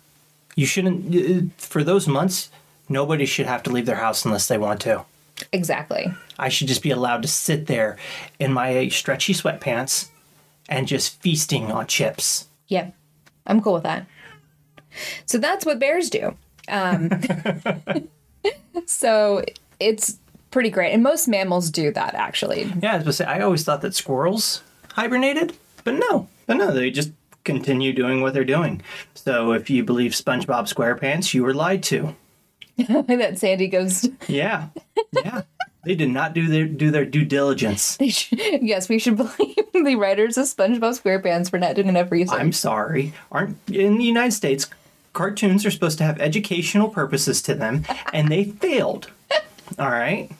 You 0.55 0.65
shouldn't 0.65 1.61
for 1.61 1.85
those 1.85 2.07
months 2.07 2.51
nobody 2.89 3.25
should 3.25 3.47
have 3.47 3.63
to 3.65 3.71
leave 3.71 3.87
their 3.87 3.97
house 3.97 4.25
unless 4.25 4.49
they 4.49 4.59
want 4.59 4.81
to. 4.83 5.05
Exactly. 5.53 6.13
I 6.39 6.49
should 6.49 6.69
just 6.69 6.83
be 6.83 6.91
allowed 6.91 7.23
to 7.23 7.29
sit 7.29 7.67
there 7.67 7.97
in 8.39 8.53
my 8.53 8.89
stretchy 8.89 9.33
sweatpants 9.33 10.09
and 10.71 10.87
just 10.87 11.21
feasting 11.21 11.71
on 11.71 11.87
chips. 11.87 12.49
Yep. 12.69 12.95
I'm 13.47 13.61
cool 13.61 13.75
with 13.75 13.83
that. 13.83 14.07
So 15.27 15.39
that's 15.39 15.67
what 15.67 15.79
bears 15.79 16.09
do. 16.09 16.37
Um, 16.69 17.11
so 18.87 19.45
it's 19.79 20.19
pretty 20.51 20.71
great. 20.71 20.93
And 20.93 21.03
most 21.03 21.29
mammals 21.29 21.71
do 21.71 21.93
that, 21.93 22.15
actually. 22.15 22.73
Yeah, 22.81 22.97
I 22.97 23.03
was 23.03 23.17
say, 23.17 23.25
I 23.25 23.41
always 23.41 23.65
thought 23.65 23.83
that 23.83 23.95
squirrels 23.95 24.63
hibernated, 24.93 25.57
but 25.85 25.95
no, 25.95 26.29
but 26.47 26.57
no, 26.57 26.73
they 26.73 26.91
just 26.91 27.11
continue 27.45 27.93
doing 27.93 28.21
what 28.21 28.35
they're 28.35 28.45
doing. 28.45 28.83
So 29.15 29.53
if 29.53 29.71
you 29.71 29.85
believe 29.85 30.13
SpongeBob 30.13 30.73
SquarePants, 30.73 31.35
you 31.35 31.43
were 31.43 31.55
lied 31.55 31.83
to. 31.85 32.15
that 32.77 33.39
Sandy 33.39 33.69
goes, 33.69 34.09
Yeah, 34.27 34.69
yeah, 35.13 35.43
they 35.85 35.95
did 35.95 36.11
not 36.11 36.35
do 36.35 36.47
their 36.47 36.67
do 36.67 36.91
their 36.91 37.05
due 37.05 37.25
diligence. 37.25 37.97
they 37.99 38.11
should, 38.11 38.39
yes, 38.63 38.89
we 38.89 38.99
should 38.99 39.17
blame 39.39 39.55
the 39.85 39.97
writers 39.97 40.37
of 40.37 40.47
SpongeBob 40.47 41.01
SquarePants 41.01 41.51
for 41.51 41.59
not 41.59 41.75
doing 41.75 41.89
enough 41.89 42.11
research. 42.11 42.39
I'm 42.39 42.53
sorry, 42.53 43.15
aren't 43.33 43.57
in 43.69 43.99
the 43.99 44.05
United 44.05 44.33
States? 44.33 44.69
Cartoons 45.13 45.67
are 45.67 45.71
supposed 45.73 45.99
to 45.99 46.05
have 46.05 46.21
educational 46.21 46.89
purposes 46.89 47.43
to 47.43 47.55
them, 47.55 47.85
and 48.13 48.29
they 48.29 48.45
failed. 48.45 49.11
All 49.79 49.91
right. 49.91 50.31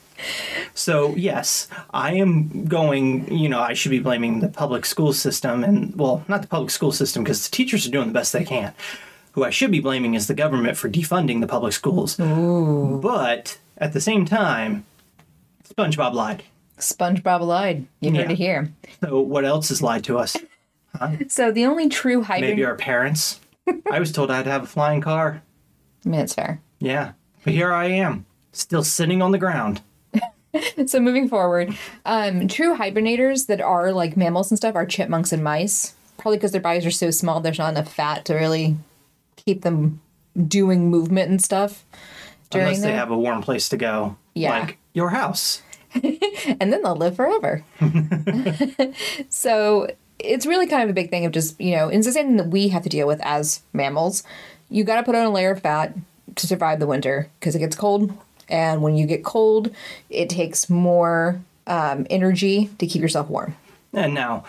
So 0.75 1.15
yes, 1.15 1.67
I 1.91 2.13
am 2.13 2.65
going. 2.65 3.35
You 3.35 3.49
know, 3.49 3.59
I 3.59 3.73
should 3.73 3.91
be 3.91 3.99
blaming 3.99 4.39
the 4.39 4.47
public 4.47 4.85
school 4.85 5.13
system, 5.13 5.63
and 5.63 5.95
well, 5.95 6.23
not 6.27 6.43
the 6.43 6.47
public 6.47 6.69
school 6.69 6.91
system 6.91 7.23
because 7.23 7.49
the 7.49 7.55
teachers 7.55 7.87
are 7.87 7.91
doing 7.91 8.07
the 8.07 8.13
best 8.13 8.31
they 8.31 8.45
can. 8.45 8.73
Who 9.31 9.43
I 9.43 9.49
should 9.49 9.71
be 9.71 9.79
blaming 9.79 10.13
is 10.13 10.27
the 10.27 10.33
government 10.33 10.77
for 10.77 10.89
defunding 10.89 11.39
the 11.39 11.47
public 11.47 11.73
schools. 11.73 12.17
But 12.17 13.57
at 13.77 13.93
the 13.93 14.01
same 14.01 14.25
time, 14.25 14.85
SpongeBob 15.71 16.13
lied. 16.13 16.43
SpongeBob 16.77 17.41
lied. 17.41 17.85
You 17.99 18.11
heard 18.11 18.17
Yeah. 18.27 18.31
it 18.31 18.37
here. 18.37 18.73
So 19.03 19.19
what 19.21 19.45
else 19.45 19.71
is 19.71 19.81
lied 19.81 20.03
to 20.05 20.17
us? 20.17 20.35
So 21.29 21.51
the 21.51 21.65
only 21.65 21.89
true 21.89 22.23
hibern. 22.23 22.41
Maybe 22.41 22.65
our 22.65 22.75
parents. 22.75 23.39
I 23.91 23.99
was 23.99 24.11
told 24.11 24.29
I'd 24.29 24.45
have 24.47 24.63
a 24.63 24.67
flying 24.67 25.01
car. 25.01 25.41
I 26.05 26.09
mean, 26.09 26.19
it's 26.21 26.33
fair. 26.33 26.61
Yeah, 26.79 27.13
but 27.43 27.53
here 27.53 27.71
I 27.71 27.85
am, 27.85 28.25
still 28.51 28.83
sitting 28.83 29.21
on 29.21 29.31
the 29.31 29.37
ground. 29.37 29.81
So 30.85 30.99
moving 30.99 31.29
forward, 31.29 31.73
um, 32.05 32.49
true 32.49 32.75
hibernators 32.75 33.47
that 33.47 33.61
are 33.61 33.93
like 33.93 34.17
mammals 34.17 34.51
and 34.51 34.57
stuff 34.57 34.75
are 34.75 34.85
chipmunks 34.85 35.31
and 35.31 35.41
mice. 35.41 35.93
Probably 36.17 36.35
because 36.37 36.51
their 36.51 36.59
bodies 36.59 36.85
are 36.85 36.91
so 36.91 37.09
small, 37.09 37.39
there's 37.39 37.57
not 37.57 37.69
enough 37.71 37.93
fat 37.93 38.25
to 38.25 38.33
really 38.33 38.75
keep 39.37 39.61
them 39.61 40.01
doing 40.47 40.89
movement 40.89 41.29
and 41.29 41.41
stuff 41.41 41.85
Unless 42.53 42.81
they 42.81 42.91
have 42.91 43.11
a 43.11 43.17
warm 43.17 43.41
place 43.41 43.69
to 43.69 43.77
go. 43.77 44.17
Yeah. 44.33 44.59
Like 44.59 44.77
your 44.93 45.09
house. 45.09 45.61
and 45.93 46.71
then 46.73 46.81
they'll 46.81 46.95
live 46.95 47.15
forever. 47.15 47.63
so 49.29 49.87
it's 50.19 50.45
really 50.45 50.67
kind 50.67 50.83
of 50.83 50.89
a 50.89 50.93
big 50.93 51.09
thing 51.09 51.25
of 51.25 51.31
just, 51.31 51.59
you 51.59 51.75
know, 51.75 51.89
it's 51.89 52.05
the 52.05 52.13
same 52.13 52.27
thing 52.27 52.37
that 52.37 52.47
we 52.47 52.69
have 52.69 52.83
to 52.83 52.89
deal 52.89 53.07
with 53.07 53.19
as 53.21 53.61
mammals. 53.73 54.23
You 54.69 54.83
got 54.83 54.97
to 54.97 55.03
put 55.03 55.15
on 55.15 55.25
a 55.25 55.29
layer 55.29 55.51
of 55.51 55.61
fat 55.61 55.95
to 56.35 56.47
survive 56.47 56.79
the 56.79 56.87
winter 56.87 57.29
because 57.39 57.55
it 57.55 57.59
gets 57.59 57.75
cold. 57.75 58.17
And 58.47 58.81
when 58.81 58.95
you 58.95 59.05
get 59.05 59.23
cold, 59.23 59.73
it 60.09 60.29
takes 60.29 60.69
more 60.69 61.41
um, 61.67 62.05
energy 62.09 62.69
to 62.79 62.87
keep 62.87 63.01
yourself 63.01 63.29
warm. 63.29 63.55
And 63.93 64.13
now, 64.13 64.45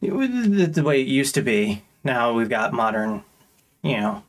it 0.00 0.12
was 0.12 0.28
the 0.28 0.66
the 0.66 0.82
way 0.82 1.00
it 1.00 1.06
used 1.06 1.34
to 1.34 1.42
be, 1.42 1.82
now 2.02 2.34
we've 2.34 2.48
got 2.48 2.72
modern, 2.72 3.24
you 3.82 3.96
know, 3.96 4.22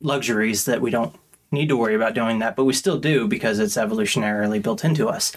luxuries 0.00 0.64
that 0.64 0.80
we 0.80 0.90
don't 0.90 1.14
need 1.50 1.68
to 1.68 1.76
worry 1.76 1.94
about 1.94 2.14
doing 2.14 2.38
that, 2.40 2.56
but 2.56 2.64
we 2.64 2.72
still 2.72 2.98
do 2.98 3.26
because 3.28 3.58
it's 3.58 3.76
evolutionarily 3.76 4.62
built 4.62 4.84
into 4.84 5.08
us. 5.08 5.32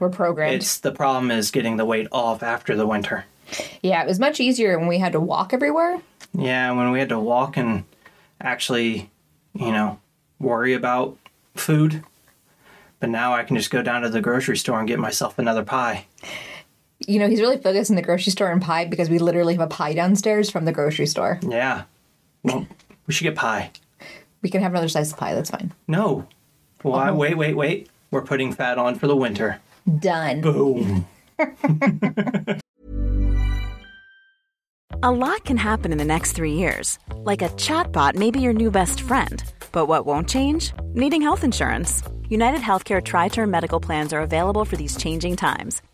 We're 0.00 0.10
programmed. 0.10 0.54
It's 0.54 0.78
the 0.78 0.92
problem 0.92 1.30
is 1.30 1.50
getting 1.50 1.76
the 1.76 1.84
weight 1.84 2.08
off 2.12 2.42
after 2.42 2.76
the 2.76 2.86
winter. 2.86 3.24
yeah, 3.82 4.02
it 4.02 4.08
was 4.08 4.18
much 4.18 4.40
easier 4.40 4.78
when 4.78 4.88
we 4.88 4.98
had 4.98 5.12
to 5.12 5.20
walk 5.20 5.52
everywhere. 5.52 6.00
Yeah, 6.32 6.72
when 6.72 6.90
we 6.90 6.98
had 6.98 7.10
to 7.10 7.18
walk 7.18 7.56
and 7.56 7.84
actually, 8.40 9.10
you 9.54 9.70
know, 9.70 10.00
worry 10.40 10.74
about 10.74 11.16
food. 11.54 12.02
But 13.00 13.10
now 13.10 13.34
I 13.34 13.44
can 13.44 13.56
just 13.56 13.70
go 13.70 13.82
down 13.82 14.02
to 14.02 14.08
the 14.08 14.20
grocery 14.20 14.56
store 14.56 14.78
and 14.78 14.88
get 14.88 14.98
myself 14.98 15.38
another 15.38 15.62
pie. 15.62 16.06
You 17.06 17.18
know, 17.18 17.28
he's 17.28 17.40
really 17.40 17.58
focused 17.58 17.90
in 17.90 17.96
the 17.96 18.02
grocery 18.02 18.32
store 18.32 18.50
and 18.50 18.62
pie 18.62 18.86
because 18.86 19.10
we 19.10 19.18
literally 19.18 19.54
have 19.54 19.62
a 19.62 19.66
pie 19.68 19.92
downstairs 19.92 20.50
from 20.50 20.64
the 20.64 20.72
grocery 20.72 21.06
store. 21.06 21.38
Yeah. 21.42 21.82
Well, 22.42 22.66
we 23.06 23.12
should 23.14 23.24
get 23.24 23.34
pie. 23.36 23.70
We 24.44 24.50
can 24.50 24.60
have 24.60 24.72
another 24.72 24.88
slice 24.88 25.10
of 25.10 25.18
pie. 25.18 25.34
That's 25.34 25.50
fine. 25.50 25.72
No. 25.88 26.28
Why? 26.82 27.08
Oh. 27.08 27.14
Wait, 27.14 27.36
wait, 27.36 27.56
wait. 27.56 27.88
We're 28.10 28.22
putting 28.22 28.52
fat 28.52 28.76
on 28.78 28.94
for 28.94 29.06
the 29.06 29.16
winter. 29.16 29.58
Done. 29.98 30.42
Boom. 30.42 31.06
A 35.02 35.10
lot 35.10 35.44
can 35.44 35.56
happen 35.56 35.92
in 35.92 35.98
the 35.98 36.04
next 36.04 36.32
three 36.32 36.52
years. 36.52 36.98
Like 37.16 37.42
a 37.42 37.48
chatbot 37.56 38.14
may 38.14 38.30
be 38.30 38.40
your 38.40 38.52
new 38.52 38.70
best 38.70 39.00
friend. 39.00 39.42
But 39.72 39.86
what 39.86 40.06
won't 40.06 40.28
change? 40.28 40.72
Needing 40.94 41.20
health 41.20 41.42
insurance. 41.42 42.02
United 42.28 42.60
Healthcare 42.60 43.02
Tri 43.02 43.28
Term 43.28 43.50
Medical 43.50 43.80
Plans 43.80 44.12
are 44.12 44.20
available 44.20 44.64
for 44.64 44.76
these 44.76 44.96
changing 44.96 45.36
times. 45.36 45.82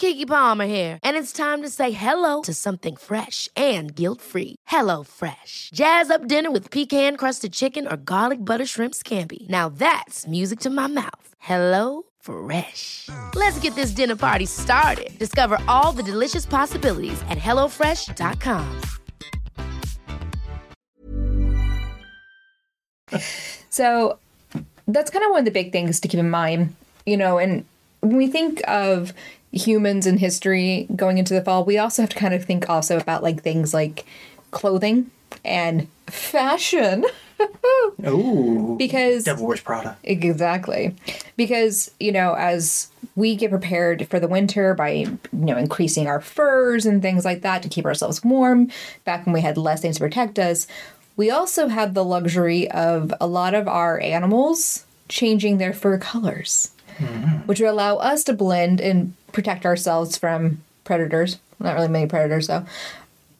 Keke 0.00 0.26
Palmer 0.26 0.64
here, 0.64 0.98
and 1.04 1.14
it's 1.14 1.30
time 1.30 1.60
to 1.60 1.68
say 1.68 1.90
hello 1.90 2.40
to 2.40 2.54
something 2.54 2.96
fresh 2.96 3.50
and 3.54 3.94
guilt-free. 3.94 4.56
Hello 4.66 5.02
Fresh. 5.04 5.70
Jazz 5.74 6.10
up 6.10 6.26
dinner 6.26 6.50
with 6.50 6.70
pecan-crusted 6.70 7.52
chicken 7.52 7.86
or 7.86 7.96
garlic 7.96 8.38
butter 8.42 8.64
shrimp 8.66 8.94
scampi. 8.94 9.48
Now 9.50 9.68
that's 9.68 10.26
music 10.26 10.60
to 10.60 10.70
my 10.70 10.86
mouth. 10.86 11.34
Hello 11.38 12.04
Fresh. 12.20 13.10
Let's 13.34 13.58
get 13.60 13.74
this 13.74 13.90
dinner 13.90 14.16
party 14.16 14.46
started. 14.46 15.10
Discover 15.18 15.58
all 15.68 15.92
the 15.92 16.02
delicious 16.02 16.46
possibilities 16.46 17.20
at 17.28 17.38
hellofresh.com. 17.38 18.80
So 23.68 24.18
that's 24.88 25.10
kind 25.10 25.24
of 25.26 25.30
one 25.30 25.40
of 25.40 25.44
the 25.44 25.50
big 25.62 25.72
things 25.72 26.00
to 26.00 26.08
keep 26.08 26.20
in 26.20 26.30
mind, 26.30 26.74
you 27.04 27.18
know, 27.18 27.38
and 27.38 27.64
when 28.00 28.16
we 28.16 28.28
think 28.28 28.62
of 28.66 29.12
humans 29.52 30.06
in 30.06 30.18
history 30.18 30.86
going 30.94 31.18
into 31.18 31.34
the 31.34 31.42
fall, 31.42 31.64
we 31.64 31.78
also 31.78 32.02
have 32.02 32.10
to 32.10 32.16
kind 32.16 32.34
of 32.34 32.44
think 32.44 32.68
also 32.68 32.98
about 32.98 33.22
like 33.22 33.42
things 33.42 33.74
like 33.74 34.06
clothing 34.50 35.10
and 35.44 35.88
fashion. 36.06 37.04
Ooh. 38.06 38.76
because 38.78 39.24
Devil 39.24 39.46
Wears 39.46 39.62
Prada. 39.62 39.96
Exactly. 40.04 40.94
Because, 41.36 41.90
you 41.98 42.12
know, 42.12 42.34
as 42.34 42.88
we 43.16 43.34
get 43.34 43.50
prepared 43.50 44.06
for 44.08 44.20
the 44.20 44.28
winter 44.28 44.74
by, 44.74 44.90
you 44.90 45.18
know, 45.32 45.56
increasing 45.56 46.06
our 46.06 46.20
furs 46.20 46.84
and 46.84 47.00
things 47.00 47.24
like 47.24 47.40
that 47.42 47.62
to 47.62 47.68
keep 47.68 47.86
ourselves 47.86 48.22
warm, 48.22 48.70
back 49.04 49.24
when 49.24 49.32
we 49.32 49.40
had 49.40 49.56
less 49.56 49.80
things 49.80 49.96
to 49.96 50.00
protect 50.00 50.38
us, 50.38 50.66
we 51.16 51.30
also 51.30 51.68
had 51.68 51.94
the 51.94 52.04
luxury 52.04 52.70
of 52.70 53.12
a 53.20 53.26
lot 53.26 53.54
of 53.54 53.66
our 53.68 54.00
animals 54.00 54.84
changing 55.08 55.58
their 55.58 55.72
fur 55.72 55.98
colors, 55.98 56.70
Mm-hmm. 56.98 57.46
which 57.46 57.60
would 57.60 57.68
allow 57.70 57.96
us 57.96 58.24
to 58.24 58.32
blend 58.32 58.80
and 58.80 59.14
protect 59.32 59.64
ourselves 59.66 60.16
from 60.18 60.62
predators. 60.84 61.38
Not 61.58 61.74
really 61.74 61.88
many 61.88 62.06
predators, 62.06 62.46
though. 62.46 62.64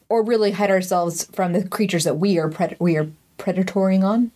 Or 0.09 0.23
really 0.23 0.51
hide 0.51 0.69
ourselves 0.71 1.25
from 1.33 1.53
the 1.53 1.67
creatures 1.67 2.03
that 2.03 2.15
we 2.17 2.37
are 2.37 2.49
pred- 2.49 2.79
we 2.79 2.97
are 2.97 3.07
predatoring 3.37 4.03
on, 4.03 4.31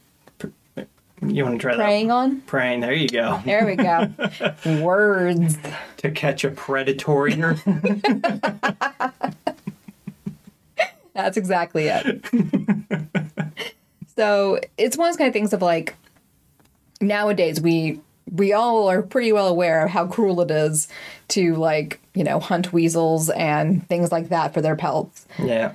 You 1.25 1.43
want 1.43 1.55
to 1.55 1.61
try 1.61 1.75
preying 1.75 2.07
that? 2.07 2.13
on. 2.13 2.41
Praying. 2.41 2.79
There 2.81 2.93
you 2.93 3.07
go. 3.09 3.39
There 3.45 3.65
we 3.65 3.75
go. 3.75 4.09
Words. 4.83 5.57
to 5.97 6.11
catch 6.11 6.43
a 6.43 6.49
predator. 6.51 7.55
That's 11.13 11.37
exactly 11.37 11.87
it. 11.87 12.25
so 14.17 14.59
it's 14.77 14.97
one 14.97 15.07
of 15.07 15.13
those 15.13 15.17
kind 15.17 15.27
of 15.29 15.33
things 15.33 15.53
of 15.53 15.61
like 15.61 15.95
nowadays 16.99 17.61
we 17.61 18.01
we 18.31 18.53
all 18.53 18.89
are 18.89 19.01
pretty 19.01 19.31
well 19.31 19.47
aware 19.47 19.85
of 19.85 19.91
how 19.91 20.07
cruel 20.07 20.41
it 20.41 20.51
is 20.51 20.87
to 21.29 21.55
like, 21.55 21.99
you 22.13 22.23
know, 22.23 22.39
hunt 22.39 22.73
weasels 22.73 23.29
and 23.29 23.87
things 23.87 24.11
like 24.11 24.29
that 24.29 24.53
for 24.53 24.61
their 24.61 24.75
pelts. 24.75 25.25
yeah. 25.39 25.73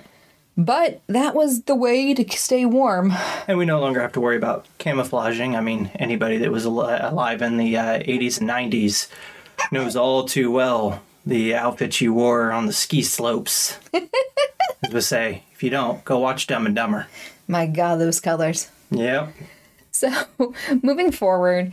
But 0.56 1.00
that 1.06 1.34
was 1.34 1.62
the 1.62 1.74
way 1.74 2.12
to 2.12 2.36
stay 2.36 2.66
warm. 2.66 3.14
And 3.48 3.56
we 3.56 3.64
no 3.64 3.80
longer 3.80 4.00
have 4.02 4.12
to 4.12 4.20
worry 4.20 4.36
about 4.36 4.66
camouflaging. 4.78 5.56
I 5.56 5.60
mean, 5.62 5.90
anybody 5.94 6.36
that 6.38 6.52
was 6.52 6.66
alive 6.66 7.40
in 7.40 7.56
the 7.56 7.78
uh, 7.78 8.00
80s 8.00 8.40
and 8.40 8.50
90s 8.50 9.08
knows 9.72 9.96
all 9.96 10.24
too 10.24 10.50
well 10.50 11.00
the 11.24 11.54
outfit 11.54 12.00
you 12.00 12.12
wore 12.12 12.52
on 12.52 12.66
the 12.66 12.72
ski 12.72 13.02
slopes. 13.02 13.78
As 13.94 14.92
we 14.92 15.00
say, 15.00 15.44
if 15.52 15.62
you 15.62 15.70
don't, 15.70 16.04
go 16.04 16.18
watch 16.18 16.46
Dumb 16.46 16.66
and 16.66 16.74
Dumber. 16.74 17.06
My 17.46 17.66
God, 17.66 17.96
those 18.00 18.20
colors. 18.20 18.68
Yep. 18.90 19.32
So, 19.92 20.10
moving 20.82 21.12
forward, 21.12 21.72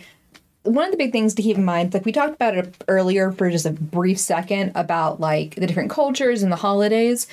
one 0.67 0.85
of 0.85 0.91
the 0.91 0.97
big 0.97 1.11
things 1.11 1.33
to 1.35 1.41
keep 1.41 1.57
in 1.57 1.65
mind, 1.65 1.93
like 1.93 2.05
we 2.05 2.11
talked 2.11 2.35
about 2.35 2.57
it 2.57 2.83
earlier 2.87 3.31
for 3.31 3.49
just 3.49 3.65
a 3.65 3.71
brief 3.71 4.19
second 4.19 4.71
about 4.75 5.19
like 5.19 5.55
the 5.55 5.67
different 5.67 5.89
cultures 5.89 6.43
and 6.43 6.51
the 6.51 6.57
holidays. 6.57 7.27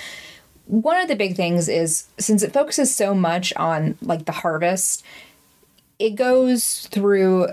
One 0.67 1.01
of 1.01 1.09
the 1.09 1.17
big 1.17 1.37
things 1.37 1.69
is 1.69 2.07
since 2.19 2.43
it 2.43 2.53
focuses 2.53 2.95
so 2.95 3.15
much 3.15 3.53
on 3.57 3.99
like 4.01 4.25
the 4.25 4.33
harvest, 4.33 5.05
it 5.99 6.11
goes 6.11 6.87
through 6.87 7.49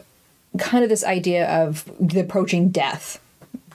kind 0.57 0.83
of 0.83 0.89
this 0.89 1.03
idea 1.03 1.49
of 1.49 1.89
the 1.99 2.19
approaching 2.19 2.69
death. 2.69 3.19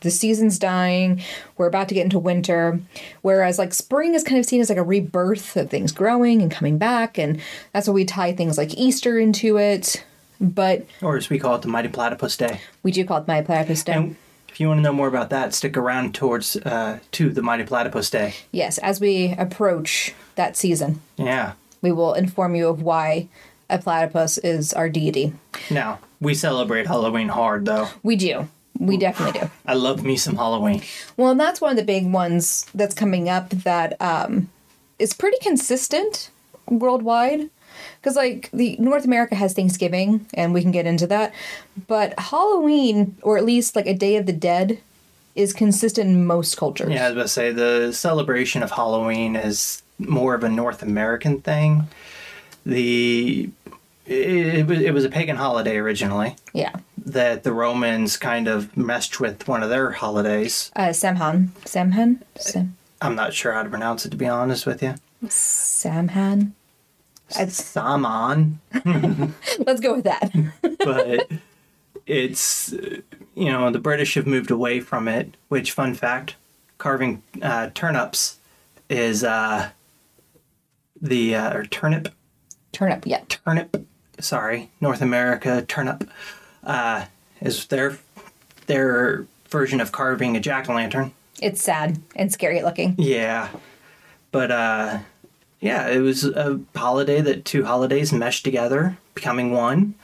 The 0.03 0.11
season's 0.11 0.59
dying, 0.59 1.23
we're 1.57 1.67
about 1.67 1.89
to 1.89 1.95
get 1.95 2.05
into 2.05 2.19
winter. 2.19 2.79
Whereas, 3.23 3.59
like, 3.59 3.73
spring 3.73 4.15
is 4.15 4.23
kind 4.23 4.39
of 4.39 4.45
seen 4.45 4.61
as 4.61 4.69
like 4.69 4.79
a 4.79 4.83
rebirth 4.83 5.57
of 5.57 5.71
things 5.71 5.91
growing 5.91 6.43
and 6.43 6.51
coming 6.51 6.77
back, 6.77 7.19
and 7.19 7.41
that's 7.73 7.89
why 7.89 7.95
we 7.95 8.05
tie 8.05 8.33
things 8.33 8.59
like 8.59 8.75
Easter 8.75 9.19
into 9.19 9.57
it. 9.57 10.05
But 10.41 10.87
Or 11.03 11.17
as 11.17 11.31
we 11.31 11.39
call 11.39 11.55
it, 11.57 11.63
the 11.63 11.69
Mighty 11.69 11.89
Platypus 11.89 12.37
Day. 12.37 12.61
we 12.83 12.93
do 12.93 13.05
call 13.05 13.19
it 13.19 13.29
Mighty 13.29 13.47
Platypus 13.47 13.83
Day. 13.85 13.93
And 13.95 14.17
if 14.49 14.61
you 14.61 14.69
want 14.69 14.79
to 14.79 14.83
know 14.83 14.93
more 14.93 15.09
about 15.09 15.31
that, 15.31 15.55
stick 15.55 15.77
around 15.77 16.15
towards 16.15 16.57
uh, 16.57 16.99
to 17.13 17.31
the 17.31 17.43
Mighty 17.43 17.65
Platypus 17.65 18.11
Day. 18.11 18.35
yes, 18.53 18.79
as 18.79 19.01
we 19.01 19.35
approach 19.39 20.15
that 20.35 20.57
season, 20.57 21.01
Yeah. 21.17 21.53
we 21.83 21.93
will 21.93 22.15
inform 22.15 22.55
you 22.55 22.69
of 22.69 22.83
why 22.83 23.29
a 23.69 23.79
platypus 23.79 24.39
is 24.39 24.73
our 24.73 24.89
deity. 24.89 25.33
Now 25.71 25.99
we 26.21 26.35
celebrate 26.35 26.87
Halloween 26.87 27.29
hard, 27.29 27.65
though. 27.67 27.89
We 28.03 28.17
do. 28.17 28.49
We 28.79 28.97
definitely 28.99 29.41
do. 29.41 29.51
I 29.67 29.73
love 29.75 30.05
me 30.05 30.17
some 30.17 30.37
Halloween. 30.37 30.83
Well, 31.17 31.31
and 31.31 31.41
that's 31.41 31.61
one 31.63 31.71
of 31.71 31.77
the 31.79 31.83
big 31.85 32.11
ones 32.13 32.67
that's 32.75 32.95
coming 32.95 33.29
up 33.29 33.49
that 33.51 34.01
um, 34.03 34.51
is 34.99 35.15
pretty 35.15 35.39
consistent 35.41 36.31
worldwide. 36.69 37.49
Because, 38.01 38.17
like, 38.17 38.51
the 38.53 38.77
North 38.79 39.05
America 39.05 39.35
has 39.35 39.53
Thanksgiving, 39.55 40.27
and 40.35 40.53
we 40.55 40.63
can 40.63 40.71
get 40.71 40.87
into 40.87 41.07
that. 41.09 41.33
But 41.87 42.19
Halloween, 42.19 43.17
or 43.23 43.37
at 43.39 43.45
least 43.45 43.75
like 43.77 43.87
a 43.87 43.95
Day 43.95 44.17
of 44.17 44.27
the 44.27 44.33
Dead, 44.33 44.79
is 45.35 45.53
consistent 45.53 46.09
in 46.09 46.25
most 46.27 46.57
cultures. 46.57 46.91
Yeah, 46.91 47.05
I 47.05 47.09
was 47.09 47.13
about 47.13 47.23
to 47.23 47.29
say 47.29 47.53
the 47.53 47.93
celebration 47.93 48.63
of 48.63 48.71
Halloween 48.73 49.37
is 49.37 49.83
more 49.99 50.35
of 50.35 50.43
a 50.45 50.49
North 50.49 50.83
American 50.83 51.41
thing. 51.41 51.89
The 52.65 53.51
it, 54.07 54.29
it 54.59 54.67
was 54.67 54.81
it 54.81 54.95
was 54.95 55.05
a 55.05 55.09
pagan 55.09 55.37
holiday 55.37 55.77
originally 55.77 56.37
Yeah. 56.53 56.73
that 57.05 57.43
the 57.43 57.53
Romans 57.53 58.17
kind 58.17 58.47
of 58.49 58.77
messed 58.77 59.21
with 59.21 59.47
one 59.49 59.63
of 59.63 59.69
their 59.71 59.91
holidays. 59.93 60.71
Uh, 60.77 60.89
Samhan. 60.93 61.49
Samhain? 61.65 62.23
Sam- 62.37 62.77
I'm 63.03 63.15
not 63.15 63.35
sure 63.35 63.53
how 63.53 63.63
to 63.63 63.69
pronounce 63.69 64.07
it 64.07 64.11
to 64.11 64.17
be 64.17 64.27
honest 64.27 64.65
with 64.67 64.83
you. 64.83 64.95
Samhain? 65.29 66.55
Saman, 67.49 68.59
Let's 69.59 69.81
go 69.81 69.95
with 69.97 70.05
that. 70.05 70.31
but 70.85 71.31
it's 72.07 72.73
uh, 72.73 73.01
you 73.35 73.51
know 73.53 73.71
the 73.71 73.79
British 73.81 74.15
have 74.15 74.27
moved 74.27 74.51
away 74.51 74.81
from 74.81 75.09
it. 75.09 75.37
Which 75.49 75.73
fun 75.73 75.95
fact, 75.95 76.37
carving 76.79 77.23
uh, 77.43 77.71
turnips 77.75 78.39
is 78.89 79.25
uh, 79.25 79.71
the 81.01 81.35
uh, 81.35 81.57
or 81.57 81.65
turnip 81.67 82.09
Turnip, 82.73 83.07
yeah. 83.07 83.23
turnip 83.45 83.87
sorry 84.19 84.71
north 84.81 85.03
america 85.03 85.63
turnip 85.69 86.09
uh, 86.65 87.05
is 87.41 87.67
their 87.67 87.99
their 88.67 89.27
version 89.49 89.79
of 89.81 89.93
carving 89.93 90.37
a 90.37 90.41
jack-o'-lantern 90.41 91.11
It's 91.43 91.61
sad 91.63 91.99
and 92.15 92.33
scary 92.33 92.63
looking. 92.63 92.95
yeah 92.99 93.49
but 94.33 94.51
uh 94.51 94.99
yeah 95.67 95.89
it 95.89 96.01
was 96.01 96.25
a 96.25 96.61
holiday 96.75 97.21
that 97.21 97.45
two 97.45 97.65
holidays 97.65 98.13
meshed 98.13 98.45
together 98.45 98.97
becoming 99.17 99.51
one. 99.51 99.97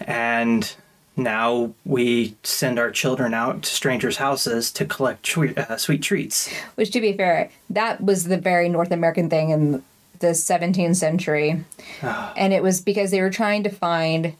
And 0.00 0.74
now 1.16 1.72
we 1.84 2.34
send 2.42 2.80
our 2.80 2.90
children 2.90 3.32
out 3.34 3.62
to 3.62 3.70
strangers 3.70 4.16
houses 4.16 4.72
to 4.72 4.84
collect 4.84 5.24
sweet, 5.24 5.56
uh, 5.56 5.76
sweet 5.76 6.02
treats. 6.02 6.52
Which, 6.74 6.90
to 6.90 7.00
be 7.00 7.12
fair, 7.12 7.50
that 7.70 8.02
was 8.02 8.24
the 8.24 8.38
very 8.38 8.68
North 8.68 8.90
American 8.90 9.30
thing 9.30 9.50
in 9.50 9.84
the 10.18 10.28
17th 10.28 10.96
century. 10.96 11.64
and 12.02 12.52
it 12.52 12.64
was 12.64 12.80
because 12.80 13.12
they 13.12 13.20
were 13.20 13.30
trying 13.30 13.62
to 13.62 13.70
find 13.70 14.34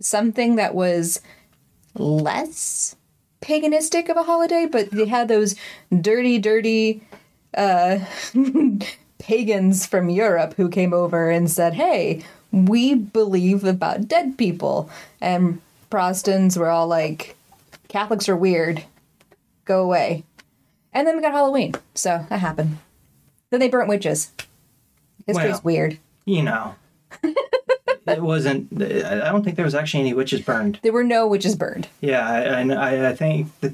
something 0.00 0.56
that 0.56 0.74
was 0.74 1.20
less 1.94 2.96
paganistic 3.40 4.10
of 4.10 4.16
a 4.18 4.24
holiday, 4.24 4.66
but 4.70 4.90
they 4.90 5.06
had 5.06 5.28
those 5.28 5.54
dirty, 6.00 6.38
dirty 6.38 7.02
uh, 7.56 7.98
pagans 9.20 9.86
from 9.86 10.10
Europe 10.10 10.54
who 10.56 10.68
came 10.68 10.92
over 10.92 11.30
and 11.30 11.48
said, 11.50 11.74
hey, 11.74 12.22
we 12.52 12.94
believe 12.94 13.62
about 13.64 14.08
dead 14.08 14.36
people. 14.36 14.90
And 15.20 15.60
Protestants 15.90 16.56
were 16.56 16.68
all 16.70 16.88
like, 16.88 17.36
Catholics 17.88 18.28
are 18.28 18.36
weird. 18.36 18.82
Go 19.64 19.82
away. 19.84 20.24
And 20.92 21.06
then 21.06 21.16
we 21.16 21.22
got 21.22 21.32
Halloween. 21.32 21.74
So 21.94 22.26
that 22.28 22.40
happened. 22.40 22.78
Then 23.50 23.60
they 23.60 23.68
burnt 23.68 23.88
witches. 23.88 24.32
History's 25.26 25.52
Well. 25.52 25.60
weird. 25.62 25.98
you 26.24 26.42
know 26.42 26.74
it 28.06 28.22
wasn't 28.22 28.68
i 28.82 29.30
don't 29.30 29.42
think 29.44 29.56
there 29.56 29.64
was 29.64 29.74
actually 29.74 30.00
any 30.00 30.14
witches 30.14 30.40
burned 30.40 30.78
There 30.82 30.92
were 30.92 31.04
no 31.04 31.26
witches 31.26 31.54
burned. 31.56 31.88
Yeah, 32.00 32.26
I, 32.28 32.62
I, 32.72 33.08
I 33.10 33.14
think 33.14 33.48
that 33.60 33.72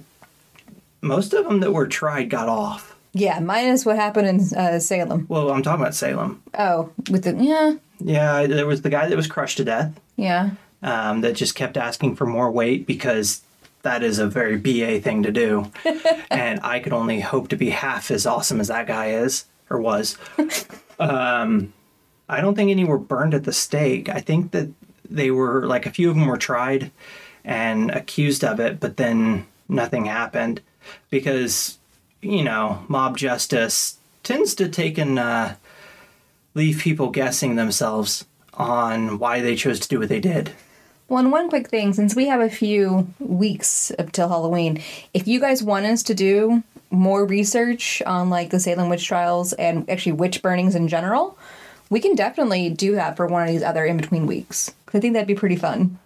most 1.03 1.33
of 1.35 1.45
them 1.45 1.61
that 1.61 1.73
were 1.73 1.87
tried 1.87 2.31
got 2.31 2.49
off. 2.49 2.96
Yeah, 3.17 3.41
minus 3.41 3.87
what 3.87 3.97
happened 3.97 4.29
in 4.29 4.59
uh, 4.59 4.79
Salem. 4.79 5.27
Well, 5.29 5.51
I'm 5.51 5.63
talking 5.63 5.81
about 5.81 5.95
Salem. 5.95 6.43
Oh, 6.59 6.91
with 7.11 7.25
the 7.25 7.35
yeah, 7.43 7.75
Yeah, 7.99 8.47
there 8.47 8.67
was 8.67 8.83
the 8.83 8.91
guy 8.91 9.09
that 9.09 9.17
was 9.17 9.27
crushed 9.27 9.57
to 9.57 9.65
death 9.65 9.99
yeah. 10.17 10.51
um, 10.83 11.23
that 11.23 11.33
just 11.33 11.55
kept 11.55 11.79
asking 11.79 12.17
for 12.17 12.27
more 12.27 12.51
weight 12.51 12.87
because 12.87 13.43
that 13.83 14.03
is 14.03 14.19
a 14.19 14.27
very 14.27 14.59
BA 14.59 15.01
thing 15.01 15.23
to 15.23 15.33
do. 15.33 15.73
and 16.31 16.61
I 16.63 16.79
could 16.79 16.93
only 16.93 17.21
hope 17.21 17.49
to 17.49 17.57
be 17.57 17.71
half 17.71 18.11
as 18.11 18.27
awesome 18.27 18.61
as 18.61 18.69
that 18.69 18.87
guy 18.87 19.13
is 19.13 19.47
or 19.71 19.81
was. 19.81 20.19
um, 20.99 21.73
I 22.29 22.43
don't 22.43 22.55
think 22.55 22.71
any 22.71 22.85
were 22.85 22.99
burned 22.99 23.33
at 23.33 23.45
the 23.45 23.53
stake. 23.53 24.11
I 24.11 24.21
think 24.21 24.51
that 24.51 24.69
they 25.09 25.31
were 25.31 25.67
like 25.67 25.87
a 25.87 25.91
few 25.91 26.11
of 26.11 26.17
them 26.17 26.27
were 26.27 26.37
tried 26.37 26.91
and 27.45 27.91
accused 27.93 28.45
of 28.45 28.61
it, 28.61 28.79
but 28.79 28.99
then 28.99 29.47
nothing 29.69 30.05
happened 30.05 30.61
because 31.09 31.79
you 32.27 32.45
know 32.45 32.85
mob 32.89 33.17
justice 33.17 33.99
tends 34.23 34.55
to 34.57 34.69
take 34.69 34.99
and 34.99 35.19
uh, 35.19 35.55
leave 36.55 36.81
people 36.81 37.11
guessing 37.11 37.57
themselves 37.57 38.25
on 38.55 39.19
why 39.19 39.41
they 39.41 39.55
chose 39.55 39.79
to 39.81 39.89
do 39.89 39.99
what 39.99 40.09
they 40.09 40.21
did. 40.21 40.53
Well, 41.09 41.21
and 41.21 41.31
one 41.31 41.49
quick 41.49 41.69
thing, 41.69 41.93
since 41.93 42.17
we 42.17 42.27
have 42.27 42.41
a 42.41 42.51
few 42.51 43.13
weeks 43.21 43.93
up 43.97 44.11
till 44.11 44.29
Halloween, 44.29 44.83
if 45.15 45.29
you 45.29 45.39
guys 45.39 45.63
want 45.63 45.87
us 45.87 46.03
to 46.05 46.15
do 46.15 46.65
more 46.91 47.25
research 47.25 48.03
on 48.05 48.29
like 48.31 48.51
the 48.51 48.59
Salem 48.59 48.89
witch 48.89 49.07
trials 49.07 49.53
and 49.53 49.89
actually 49.89 50.13
witch 50.13 50.43
burnings 50.43 50.75
in 50.75 50.89
general, 50.89 51.39
we 51.91 52.01
can 52.01 52.17
definitely 52.17 52.71
do 52.71 52.97
that 52.97 53.17
for 53.17 53.27
one 53.27 53.43
of 53.43 53.49
these 53.49 53.63
other 53.63 53.85
in 53.85 53.97
between 53.97 54.27
weeks. 54.27 54.73
I 54.93 54.99
think 54.99 55.13
that'd 55.13 55.29
be 55.29 55.35
pretty 55.35 55.57
fun. 55.57 55.99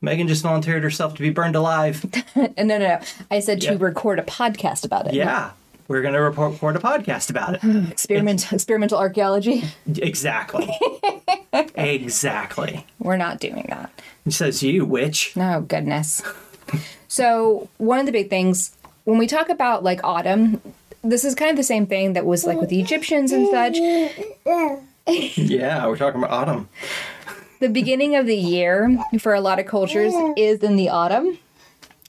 Megan 0.00 0.28
just 0.28 0.42
volunteered 0.42 0.82
herself 0.82 1.14
to 1.14 1.22
be 1.22 1.30
burned 1.30 1.56
alive. 1.56 2.04
And 2.34 2.68
no, 2.68 2.78
no, 2.78 2.88
no. 2.88 3.00
I 3.30 3.40
said 3.40 3.60
to 3.62 3.72
Yep. 3.72 3.80
record 3.80 4.18
a 4.18 4.22
podcast 4.22 4.84
about 4.84 5.06
it. 5.08 5.14
Yeah, 5.14 5.50
we're 5.88 6.02
gonna 6.02 6.20
report, 6.20 6.52
record 6.52 6.76
a 6.76 6.78
podcast 6.78 7.30
about 7.30 7.54
it. 7.62 7.90
Experiment, 7.90 8.52
experimental 8.52 8.98
archaeology. 8.98 9.64
exactly. 9.96 10.68
exactly. 11.74 12.86
We're 12.98 13.16
not 13.16 13.40
doing 13.40 13.66
that. 13.68 13.90
It 14.24 14.32
says 14.32 14.62
you, 14.62 14.84
witch. 14.84 15.32
Oh, 15.36 15.60
goodness. 15.62 16.22
so, 17.08 17.68
one 17.78 17.98
of 17.98 18.06
the 18.06 18.12
big 18.12 18.30
things 18.30 18.72
when 19.04 19.18
we 19.18 19.26
talk 19.26 19.48
about 19.48 19.82
like 19.84 20.00
autumn, 20.04 20.60
this 21.02 21.24
is 21.24 21.34
kind 21.34 21.50
of 21.50 21.56
the 21.56 21.62
same 21.62 21.86
thing 21.86 22.12
that 22.14 22.26
was 22.26 22.44
like 22.44 22.60
with 22.60 22.70
the 22.70 22.80
Egyptians 22.80 23.32
and 23.32 23.48
such. 23.48 23.78
Yeah, 25.36 25.86
we're 25.86 25.96
talking 25.96 26.20
about 26.20 26.32
autumn. 26.32 26.68
The 27.60 27.68
beginning 27.68 28.16
of 28.16 28.26
the 28.26 28.36
year 28.36 28.98
for 29.18 29.34
a 29.34 29.40
lot 29.40 29.58
of 29.58 29.66
cultures 29.66 30.12
is 30.36 30.60
in 30.60 30.76
the 30.76 30.88
autumn. 30.88 31.38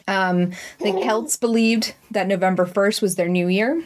Um, 0.07 0.53
the 0.79 0.93
Celts 1.03 1.35
believed 1.35 1.93
that 2.11 2.27
November 2.27 2.65
1st 2.65 3.01
was 3.01 3.15
their 3.15 3.27
new 3.27 3.47
year. 3.47 3.83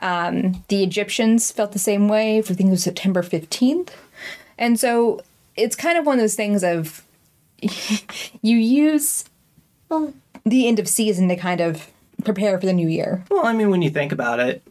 Um, 0.00 0.64
the 0.68 0.82
Egyptians 0.82 1.52
felt 1.52 1.72
the 1.72 1.78
same 1.78 2.08
way 2.08 2.38
it 2.38 2.48
was 2.48 2.82
September 2.82 3.22
15th. 3.22 3.90
And 4.58 4.80
so 4.80 5.20
it's 5.56 5.76
kind 5.76 5.98
of 5.98 6.06
one 6.06 6.18
of 6.18 6.22
those 6.22 6.36
things 6.36 6.64
of 6.64 7.02
you 8.42 8.56
use 8.56 9.24
the 10.44 10.68
end 10.68 10.78
of 10.78 10.88
season 10.88 11.28
to 11.28 11.36
kind 11.36 11.60
of 11.60 11.88
prepare 12.24 12.58
for 12.58 12.66
the 12.66 12.72
new 12.72 12.88
year. 12.88 13.24
Well, 13.30 13.46
I 13.46 13.52
mean, 13.52 13.70
when 13.70 13.82
you 13.82 13.90
think 13.90 14.12
about 14.12 14.40
it, 14.40 14.62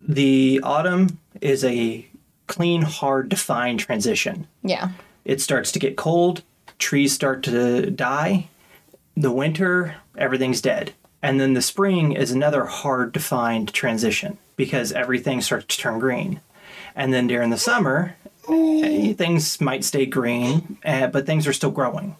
the 0.00 0.60
autumn 0.62 1.18
is 1.40 1.64
a 1.64 2.06
clean, 2.46 2.82
hard, 2.82 3.28
defined 3.28 3.80
transition. 3.80 4.46
Yeah. 4.62 4.90
It 5.24 5.40
starts 5.40 5.72
to 5.72 5.78
get 5.78 5.96
cold, 5.96 6.42
trees 6.78 7.12
start 7.12 7.42
to 7.44 7.90
die, 7.90 8.48
the 9.16 9.32
winter, 9.32 9.96
everything's 10.16 10.60
dead. 10.60 10.92
And 11.22 11.40
then 11.40 11.54
the 11.54 11.62
spring 11.62 12.12
is 12.12 12.30
another 12.30 12.66
hard 12.66 13.14
to 13.14 13.20
find 13.20 13.72
transition 13.72 14.38
because 14.56 14.92
everything 14.92 15.40
starts 15.40 15.74
to 15.74 15.82
turn 15.82 15.98
green. 15.98 16.40
And 16.94 17.12
then 17.12 17.26
during 17.26 17.50
the 17.50 17.58
summer, 17.58 18.16
eh, 18.48 19.12
things 19.14 19.60
might 19.60 19.84
stay 19.84 20.06
green, 20.06 20.78
eh, 20.84 21.06
but 21.06 21.26
things 21.26 21.46
are 21.46 21.52
still 21.52 21.70
growing. 21.70 22.16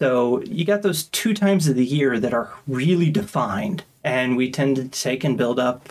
So 0.00 0.42
you 0.42 0.64
got 0.64 0.82
those 0.82 1.04
two 1.04 1.34
times 1.34 1.66
of 1.66 1.74
the 1.74 1.84
year 1.84 2.20
that 2.20 2.32
are 2.32 2.52
really 2.68 3.10
defined, 3.10 3.82
and 4.04 4.36
we 4.36 4.50
tend 4.50 4.76
to 4.76 4.88
take 4.88 5.24
and 5.24 5.36
build 5.36 5.58
up 5.58 5.88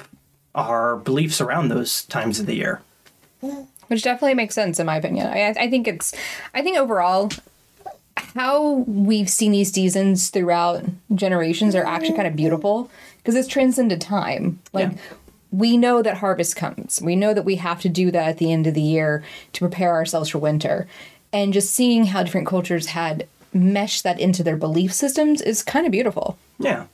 our 0.55 0.95
beliefs 0.95 1.41
around 1.41 1.67
those 1.67 2.03
times 2.05 2.39
of 2.39 2.45
the 2.45 2.55
year. 2.55 2.81
Which 3.87 4.03
definitely 4.03 4.33
makes 4.33 4.53
sense 4.55 4.79
in 4.79 4.85
my 4.85 4.97
opinion. 4.97 5.27
I, 5.27 5.47
I 5.57 5.69
think 5.69 5.87
it's, 5.87 6.13
I 6.53 6.61
think 6.61 6.77
overall, 6.77 7.31
how 8.35 8.83
we've 8.87 9.29
seen 9.29 9.51
these 9.51 9.71
seasons 9.71 10.29
throughout 10.29 10.83
generations 11.15 11.75
are 11.75 11.85
actually 11.85 12.15
kind 12.15 12.27
of 12.27 12.35
beautiful 12.35 12.89
because 13.17 13.35
it's 13.35 13.47
transcended 13.47 14.01
time. 14.01 14.59
Like 14.73 14.91
Yeah. 14.91 14.97
we 15.51 15.77
know 15.77 16.01
that 16.01 16.17
harvest 16.17 16.55
comes. 16.55 17.01
We 17.01 17.15
know 17.15 17.33
that 17.33 17.45
we 17.45 17.55
have 17.55 17.79
to 17.81 17.89
do 17.89 18.11
that 18.11 18.27
at 18.27 18.37
the 18.37 18.51
end 18.51 18.67
of 18.67 18.73
the 18.73 18.81
year 18.81 19.23
to 19.53 19.59
prepare 19.59 19.91
ourselves 19.93 20.29
for 20.29 20.39
winter. 20.39 20.87
And 21.31 21.53
just 21.53 21.73
seeing 21.73 22.05
how 22.07 22.23
different 22.23 22.47
cultures 22.47 22.87
had 22.87 23.27
meshed 23.53 24.03
that 24.03 24.19
into 24.19 24.43
their 24.43 24.57
belief 24.57 24.93
systems 24.93 25.41
is 25.41 25.63
kind 25.63 25.85
of 25.85 25.91
beautiful. 25.91 26.37
Yeah. 26.59 26.85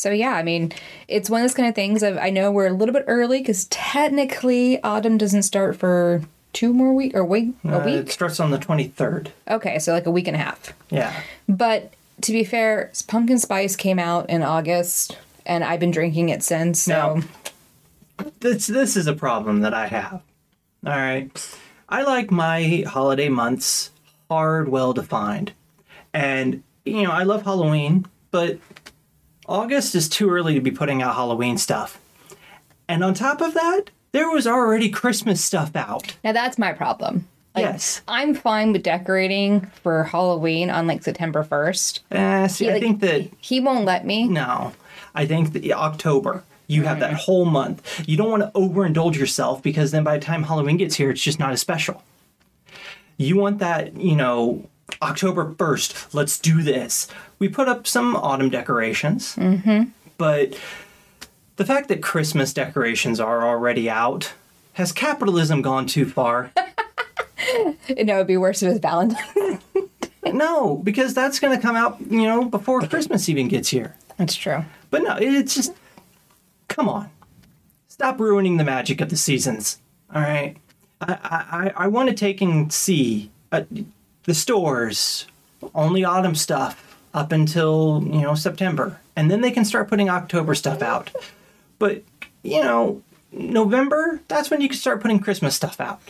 So 0.00 0.10
yeah, 0.10 0.32
I 0.32 0.42
mean, 0.42 0.72
it's 1.08 1.28
one 1.28 1.42
of 1.42 1.44
those 1.44 1.54
kind 1.54 1.68
of 1.68 1.74
things. 1.74 2.02
Of, 2.02 2.16
I 2.16 2.30
know 2.30 2.50
we're 2.50 2.68
a 2.68 2.72
little 2.72 2.94
bit 2.94 3.04
early 3.06 3.40
because 3.40 3.66
technically 3.66 4.82
autumn 4.82 5.18
doesn't 5.18 5.42
start 5.42 5.76
for 5.76 6.22
two 6.54 6.72
more 6.72 6.94
week 6.94 7.14
or 7.14 7.22
wait 7.22 7.52
a 7.64 7.76
Uh, 7.76 7.78
it 7.80 7.84
week. 7.84 8.10
starts 8.10 8.40
on 8.40 8.50
the 8.50 8.58
23rd. 8.58 9.28
Okay, 9.48 9.78
so 9.78 9.92
like 9.92 10.06
a 10.06 10.10
week 10.10 10.26
and 10.26 10.34
a 10.34 10.38
half. 10.40 10.72
Yeah. 10.88 11.12
But 11.48 11.92
to 12.22 12.32
be 12.32 12.44
fair, 12.44 12.90
pumpkin 13.08 13.38
spice 13.38 13.76
came 13.76 13.98
out 13.98 14.30
in 14.30 14.42
August, 14.42 15.18
and 15.44 15.62
I've 15.64 15.80
been 15.80 15.90
drinking 15.90 16.30
it 16.30 16.42
since. 16.42 16.80
So 16.82 16.92
Now- 17.20 18.24
this 18.40 18.66
this 18.68 18.96
is 18.96 19.06
a 19.06 19.14
problem 19.14 19.60
that 19.60 19.74
I 19.74 19.86
have. 19.86 20.22
All 20.86 20.92
right. 20.96 21.30
I 21.90 22.02
like 22.04 22.30
my 22.30 22.84
holiday 22.86 23.28
months 23.28 23.90
hard, 24.30 24.68
well 24.70 24.94
defined. 24.94 25.52
And 26.14 26.62
you 26.86 27.02
know, 27.02 27.10
I 27.10 27.24
love 27.24 27.42
Halloween, 27.42 28.06
but 28.30 28.58
August 29.54 29.96
is 29.96 30.08
too 30.08 30.30
early 30.30 30.54
to 30.54 30.60
be 30.60 30.70
putting 30.70 31.02
out 31.02 31.16
Halloween 31.16 31.58
stuff. 31.58 32.00
And 32.88 33.02
on 33.02 33.14
top 33.14 33.40
of 33.40 33.52
that, 33.54 33.86
there 34.12 34.30
was 34.30 34.46
already 34.46 34.88
Christmas 34.90 35.44
stuff 35.44 35.74
out. 35.74 36.16
now 36.24 36.32
that's 36.32 36.56
my 36.56 36.72
problem. 36.72 37.26
Like, 37.56 37.64
Yes. 37.64 38.00
I'm 38.06 38.34
fine 38.34 38.72
with 38.72 38.84
decorating 38.84 39.62
for 39.82 40.04
Halloween 40.04 40.70
on 40.70 40.86
like 40.86 41.02
September 41.02 41.42
1st. 41.42 42.00
Uh, 42.12 42.46
see, 42.46 42.64
Yeah, 42.66 42.70
I 42.70 42.74
like- 42.74 42.82
think 42.82 43.00
that 43.00 43.28
He 43.40 43.58
won't 43.58 43.84
let 43.84 44.06
me. 44.06 44.28
No, 44.28 44.72
I 45.16 45.26
think 45.26 45.52
that 45.54 45.68
October. 45.72 46.44
You 46.68 46.84
have 46.84 47.00
that 47.00 47.14
whole 47.14 47.44
month. 47.46 48.04
You 48.08 48.16
don't 48.16 48.30
want 48.30 48.44
to 48.44 48.50
overindulge 48.56 49.16
yourself 49.16 49.60
because 49.60 49.90
then 49.90 50.04
by 50.04 50.16
the 50.16 50.24
time 50.24 50.44
Halloween 50.44 50.76
gets 50.76 50.94
here, 50.94 51.10
it's 51.10 51.20
just 51.20 51.40
not 51.40 51.50
as 51.50 51.60
special. 51.60 52.04
You 53.16 53.36
want 53.36 53.58
that, 53.58 53.96
you 53.96 54.14
know, 54.14 54.62
October 55.02 55.46
1st, 55.46 56.14
let's 56.14 56.38
do 56.38 56.62
this. 56.62 57.08
We 57.38 57.48
put 57.48 57.68
up 57.68 57.86
some 57.86 58.16
autumn 58.16 58.50
decorations, 58.50 59.36
mm-hmm. 59.36 59.84
but 60.18 60.58
the 61.56 61.64
fact 61.64 61.88
that 61.88 62.02
Christmas 62.02 62.52
decorations 62.52 63.20
are 63.20 63.46
already 63.46 63.90
out 63.90 64.32
has 64.74 64.92
capitalism 64.92 65.62
gone 65.62 65.86
too 65.86 66.06
far? 66.06 66.52
No, 67.98 68.16
it'd 68.16 68.26
be 68.26 68.36
worse 68.36 68.62
if 68.62 68.68
it 68.68 68.72
was 68.72 68.78
Valentine's. 68.78 69.60
no, 70.26 70.76
because 70.76 71.14
that's 71.14 71.40
going 71.40 71.56
to 71.56 71.60
come 71.60 71.74
out, 71.74 72.00
you 72.00 72.22
know, 72.22 72.44
before 72.44 72.80
Christmas 72.82 73.28
even 73.28 73.48
gets 73.48 73.68
here. 73.68 73.96
That's 74.16 74.34
true. 74.34 74.64
But 74.90 75.02
no, 75.02 75.16
it's 75.16 75.54
just 75.54 75.74
come 76.68 76.88
on. 76.88 77.10
Stop 77.88 78.20
ruining 78.20 78.56
the 78.56 78.64
magic 78.64 79.00
of 79.00 79.08
the 79.08 79.16
seasons. 79.16 79.80
All 80.14 80.22
right. 80.22 80.56
I 81.00 81.72
I, 81.76 81.84
I 81.84 81.86
want 81.88 82.08
to 82.10 82.14
take 82.14 82.40
and 82.40 82.72
see 82.72 83.30
uh, 83.50 83.64
the 84.24 84.34
stores 84.34 85.26
only 85.74 86.04
autumn 86.04 86.34
stuff 86.34 86.98
up 87.12 87.32
until 87.32 88.02
you 88.04 88.20
know 88.22 88.34
September, 88.34 89.00
and 89.16 89.30
then 89.30 89.40
they 89.40 89.50
can 89.50 89.64
start 89.64 89.88
putting 89.88 90.08
October 90.08 90.54
stuff 90.54 90.82
out. 90.82 91.10
But 91.78 92.02
you 92.42 92.62
know, 92.62 93.02
November 93.32 94.20
that's 94.28 94.50
when 94.50 94.60
you 94.60 94.68
can 94.68 94.78
start 94.78 95.00
putting 95.00 95.20
Christmas 95.20 95.54
stuff 95.54 95.80
out. 95.80 96.00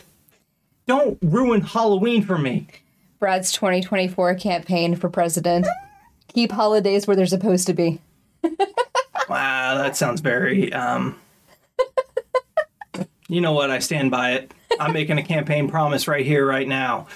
Don't 0.87 1.17
ruin 1.21 1.61
Halloween 1.61 2.23
for 2.23 2.37
me. 2.37 2.67
Brad's 3.19 3.51
2024 3.51 4.35
campaign 4.35 4.95
for 4.95 5.09
president. 5.09 5.67
Keep 6.33 6.51
holidays 6.51 7.05
where 7.05 7.15
they're 7.15 7.25
supposed 7.25 7.67
to 7.67 7.73
be. 7.73 7.99
Wow, 9.29 9.77
that 9.77 9.95
sounds 9.95 10.19
very 10.19 10.73
um 10.73 11.15
You 13.29 13.39
know 13.39 13.53
what? 13.53 13.69
I 13.71 13.79
stand 13.79 14.11
by 14.11 14.33
it. 14.33 14.53
I'm 14.77 14.91
making 14.91 15.17
a 15.17 15.23
campaign 15.23 15.69
promise 15.69 16.05
right 16.05 16.25
here 16.25 16.45
right 16.45 16.67
now. 16.67 17.07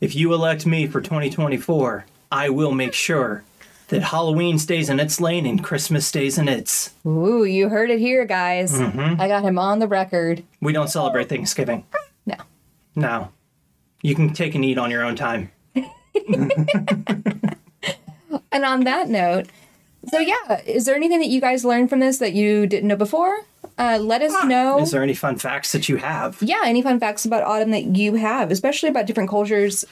If 0.00 0.14
you 0.14 0.32
elect 0.32 0.66
me 0.66 0.86
for 0.86 1.00
2024, 1.00 2.06
I 2.32 2.48
will 2.48 2.72
make 2.72 2.94
sure 2.94 3.44
that 3.88 4.02
Halloween 4.02 4.58
stays 4.58 4.88
in 4.88 4.98
its 4.98 5.20
lane 5.20 5.46
and 5.46 5.62
Christmas 5.62 6.06
stays 6.06 6.38
in 6.38 6.48
its. 6.48 6.94
Ooh, 7.06 7.44
you 7.44 7.68
heard 7.68 7.90
it 7.90 7.98
here, 7.98 8.24
guys. 8.24 8.72
Mm-hmm. 8.72 9.20
I 9.20 9.28
got 9.28 9.42
him 9.42 9.58
on 9.58 9.78
the 9.78 9.88
record. 9.88 10.42
We 10.60 10.72
don't 10.72 10.88
celebrate 10.88 11.28
Thanksgiving. 11.28 11.84
No. 12.24 12.36
No. 12.94 13.32
You 14.02 14.14
can 14.14 14.32
take 14.32 14.54
and 14.54 14.64
eat 14.64 14.78
on 14.78 14.90
your 14.90 15.04
own 15.04 15.16
time. 15.16 15.50
And 18.52 18.64
on 18.64 18.84
that 18.84 19.08
note, 19.08 19.46
so 20.08 20.18
yeah, 20.18 20.60
is 20.66 20.84
there 20.84 20.96
anything 20.96 21.20
that 21.20 21.28
you 21.28 21.40
guys 21.40 21.64
learned 21.64 21.88
from 21.88 22.00
this 22.00 22.18
that 22.18 22.32
you 22.32 22.66
didn't 22.66 22.88
know 22.88 22.96
before? 22.96 23.40
Uh, 23.80 23.96
let 23.98 24.20
us 24.20 24.44
know. 24.44 24.78
Is 24.78 24.90
there 24.90 25.02
any 25.02 25.14
fun 25.14 25.38
facts 25.38 25.72
that 25.72 25.88
you 25.88 25.96
have? 25.96 26.36
yeah, 26.42 26.60
any 26.64 26.82
fun 26.82 27.00
facts 27.00 27.24
about 27.24 27.42
autumn 27.44 27.70
that 27.70 27.96
you 27.96 28.14
have, 28.14 28.50
especially 28.50 28.90
about 28.90 29.06
different 29.06 29.30
cultures 29.30 29.86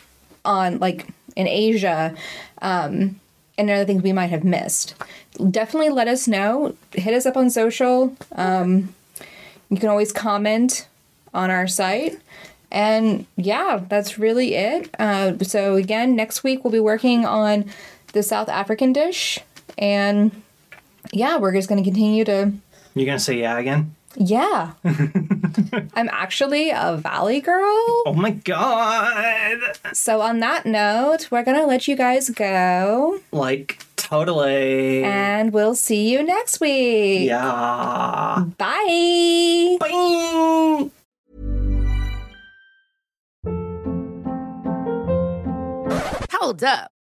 on 0.44 0.79
like 0.79 1.07
in 1.37 1.48
Asia, 1.48 2.14
um, 2.61 3.18
and 3.57 3.70
other 3.70 3.87
things 3.87 4.03
we 4.03 4.12
might 4.12 4.29
have 4.29 4.44
missed. 4.44 4.94
Definitely 5.51 5.88
let 5.88 6.07
us 6.07 6.29
know. 6.29 6.77
Hit 6.92 7.14
us 7.14 7.24
up 7.24 7.37
on 7.37 7.48
social. 7.48 8.14
Um, 8.33 8.94
you 9.70 9.79
can 9.79 9.88
always 9.88 10.12
comment 10.12 10.87
on 11.33 11.51
our 11.51 11.66
site. 11.66 12.18
And 12.70 13.24
yeah, 13.37 13.83
that's 13.88 14.18
really 14.18 14.55
it. 14.55 14.90
Uh, 14.98 15.38
so 15.38 15.77
again, 15.77 16.14
next 16.14 16.44
week 16.44 16.62
we'll 16.62 16.72
be 16.72 16.81
working 16.81 17.24
on 17.24 17.64
the 18.12 18.22
South 18.22 18.51
African 18.51 18.92
dish, 18.92 19.38
and 19.79 20.42
yeah, 21.11 21.38
we're 21.38 21.53
just 21.53 21.68
going 21.68 21.83
to 21.83 21.88
continue 21.88 22.24
to 22.27 22.53
You 22.94 23.07
gonna 23.07 23.18
say 23.18 23.38
yeah 23.40 23.59
again? 23.59 23.94
yeah. 24.16 24.72
I'm 25.94 26.09
actually 26.11 26.70
a 26.70 26.96
valley 26.96 27.40
girl. 27.40 28.03
Oh 28.07 28.14
my 28.16 28.31
god! 28.31 29.59
So 29.92 30.20
on 30.22 30.40
that 30.40 30.66
note, 30.66 31.29
we're 31.31 31.44
going 31.44 31.59
to 31.59 31.66
let 31.66 31.87
you 31.87 31.94
guys 31.94 32.31
go 32.31 33.20
Like 33.31 33.79
totally. 33.96 35.05
and 35.05 35.53
we'll 35.53 35.74
see 35.77 36.11
you 36.11 36.22
next 36.24 36.59
week. 36.61 37.29
yeah. 37.29 38.44
Bye. 38.57 39.77
Bye. 39.79 40.90
Hold 46.33 46.62
up. 46.64 46.90